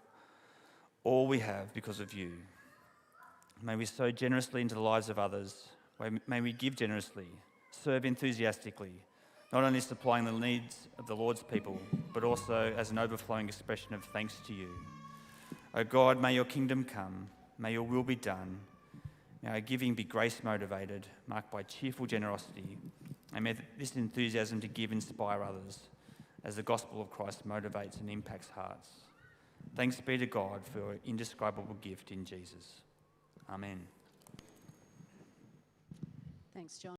all 1.04 1.26
we 1.26 1.38
have 1.38 1.72
because 1.72 2.00
of 2.00 2.12
you. 2.12 2.32
May 3.62 3.76
we 3.76 3.84
sow 3.84 4.10
generously 4.10 4.60
into 4.62 4.74
the 4.74 4.80
lives 4.80 5.08
of 5.08 5.18
others. 5.18 5.68
May 6.26 6.40
we 6.40 6.52
give 6.52 6.76
generously, 6.76 7.26
serve 7.70 8.04
enthusiastically, 8.04 9.02
not 9.52 9.64
only 9.64 9.80
supplying 9.80 10.24
the 10.24 10.32
needs 10.32 10.88
of 10.98 11.06
the 11.06 11.14
Lord's 11.14 11.42
people, 11.42 11.78
but 12.12 12.24
also 12.24 12.72
as 12.76 12.90
an 12.90 12.98
overflowing 12.98 13.48
expression 13.48 13.94
of 13.94 14.04
thanks 14.04 14.36
to 14.46 14.52
you. 14.52 14.68
O 15.74 15.84
God, 15.84 16.20
may 16.20 16.34
your 16.34 16.44
kingdom 16.44 16.84
come, 16.84 17.28
may 17.58 17.72
your 17.72 17.82
will 17.82 18.02
be 18.02 18.16
done. 18.16 18.60
May 19.42 19.50
our 19.50 19.60
giving 19.60 19.94
be 19.94 20.04
grace 20.04 20.42
motivated, 20.44 21.06
marked 21.26 21.50
by 21.50 21.62
cheerful 21.62 22.06
generosity, 22.06 22.76
and 23.34 23.44
may 23.44 23.54
this 23.78 23.96
enthusiasm 23.96 24.60
to 24.60 24.68
give 24.68 24.92
inspire 24.92 25.42
others 25.42 25.78
as 26.44 26.56
the 26.56 26.62
gospel 26.62 27.00
of 27.00 27.10
Christ 27.10 27.48
motivates 27.48 28.00
and 28.00 28.10
impacts 28.10 28.48
hearts. 28.50 28.88
Thanks 29.76 30.00
be 30.00 30.18
to 30.18 30.26
God 30.26 30.60
for 30.70 30.78
your 30.78 30.96
indescribable 31.06 31.76
gift 31.80 32.10
in 32.10 32.24
Jesus. 32.24 32.80
Amen. 33.48 33.80
Thanks, 36.54 36.78
John. 36.78 36.96